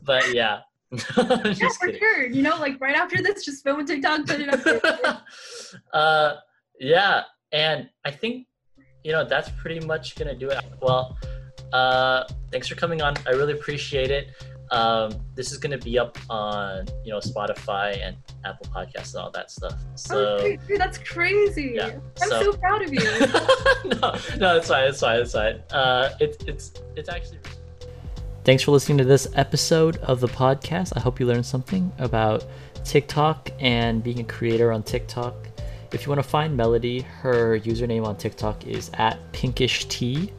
But 0.05 0.33
yeah. 0.35 0.61
Yeah 1.17 1.69
for 1.81 1.87
kidding. 1.87 1.99
sure 1.99 2.27
you 2.27 2.43
know 2.43 2.57
like 2.59 2.81
right 2.81 2.95
after 2.97 3.21
this 3.21 3.45
just 3.45 3.65
film 3.65 3.81
a 3.81 3.85
tiktok 3.85 4.25
put 4.25 4.41
it 4.41 4.69
up 4.69 5.25
uh 5.93 6.35
yeah 6.79 7.23
and 7.53 7.89
i 8.05 8.11
think 8.11 8.47
you 9.03 9.11
know 9.11 9.25
that's 9.25 9.51
pretty 9.61 9.85
much 9.85 10.15
gonna 10.15 10.35
do 10.35 10.49
it. 10.49 10.65
Well 10.81 11.19
uh 11.73 12.23
thanks 12.53 12.69
for 12.69 12.77
coming 12.77 13.03
on 13.03 13.17
i 13.27 13.31
really 13.31 13.55
appreciate 13.55 14.13
it 14.13 14.29
um 14.71 15.13
this 15.35 15.53
is 15.53 15.59
gonna 15.59 15.79
be 15.79 15.99
up 15.99 16.19
on 16.29 16.87
you 17.05 17.13
know 17.13 17.19
spotify 17.19 17.97
and 18.05 18.17
apple 18.45 18.67
podcasts 18.75 19.15
and 19.15 19.23
all 19.23 19.31
that 19.31 19.51
stuff 19.51 19.75
so 19.95 20.39
oh, 20.39 20.43
dude, 20.43 20.61
dude, 20.67 20.81
that's 20.81 20.99
crazy 20.99 21.73
yeah, 21.77 21.93
i'm 22.23 22.29
so- 22.29 22.43
so 22.43 22.53
proud 22.55 22.83
of 22.83 22.93
you 22.93 23.01
no, 23.85 24.19
no, 24.39 24.57
it's 24.57 24.69
fine. 24.69 24.89
It's 24.89 25.01
fine. 25.01 25.21
It's 25.21 25.33
fine. 25.33 25.63
Uh, 25.71 26.11
it's 26.21 26.43
it's 26.45 26.73
it's 26.97 27.09
actually. 27.09 27.39
Thanks 28.45 28.63
for 28.63 28.71
listening 28.73 28.99
to 28.99 29.05
this 29.05 29.27
episode 29.35 29.97
of 29.99 30.21
the 30.21 30.29
podcast. 30.29 30.93
I 30.97 31.01
hope 31.01 31.19
you 31.19 31.27
learned 31.27 31.47
something 31.47 31.93
about 31.99 32.45
TikTok 32.85 33.51
and 33.61 34.03
being 34.03 34.21
a 34.21 34.25
creator 34.25 34.73
on 34.73 34.83
TikTok. 34.83 35.35
If 35.93 36.03
you 36.03 36.09
want 36.09 36.23
to 36.23 36.29
find 36.29 36.57
Melody, 36.57 37.01
her 37.01 37.59
username 37.61 38.05
on 38.07 38.17
TikTok 38.17 38.67
is 38.67 38.91
at 38.95 39.19
pinkish 39.33 39.87
tea, 39.87 40.33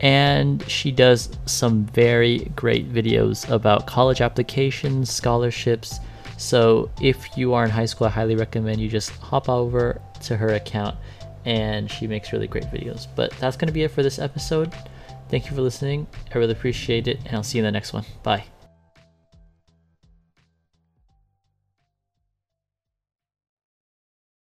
and 0.00 0.68
she 0.68 0.90
does 0.90 1.30
some 1.46 1.84
very 1.86 2.50
great 2.56 2.92
videos 2.92 3.48
about 3.50 3.86
college 3.86 4.20
applications, 4.20 5.10
scholarships. 5.10 6.00
So 6.38 6.90
if 7.02 7.36
you 7.36 7.52
are 7.52 7.64
in 7.64 7.70
high 7.70 7.84
school, 7.84 8.06
I 8.06 8.10
highly 8.10 8.34
recommend 8.34 8.80
you 8.80 8.88
just 8.88 9.10
hop 9.10 9.48
over 9.48 10.00
to 10.22 10.36
her 10.36 10.54
account, 10.54 10.96
and 11.44 11.90
she 11.90 12.06
makes 12.06 12.32
really 12.32 12.46
great 12.46 12.64
videos. 12.64 13.06
But 13.14 13.32
that's 13.38 13.56
going 13.56 13.68
to 13.68 13.74
be 13.74 13.82
it 13.82 13.90
for 13.90 14.02
this 14.02 14.18
episode. 14.18 14.72
Thank 15.28 15.46
you 15.46 15.54
for 15.54 15.62
listening. 15.62 16.06
I 16.34 16.38
really 16.38 16.52
appreciate 16.52 17.06
it, 17.06 17.18
and 17.26 17.36
I'll 17.36 17.42
see 17.42 17.58
you 17.58 17.64
in 17.64 17.66
the 17.66 17.72
next 17.72 17.92
one. 17.92 18.04
Bye. 18.22 18.44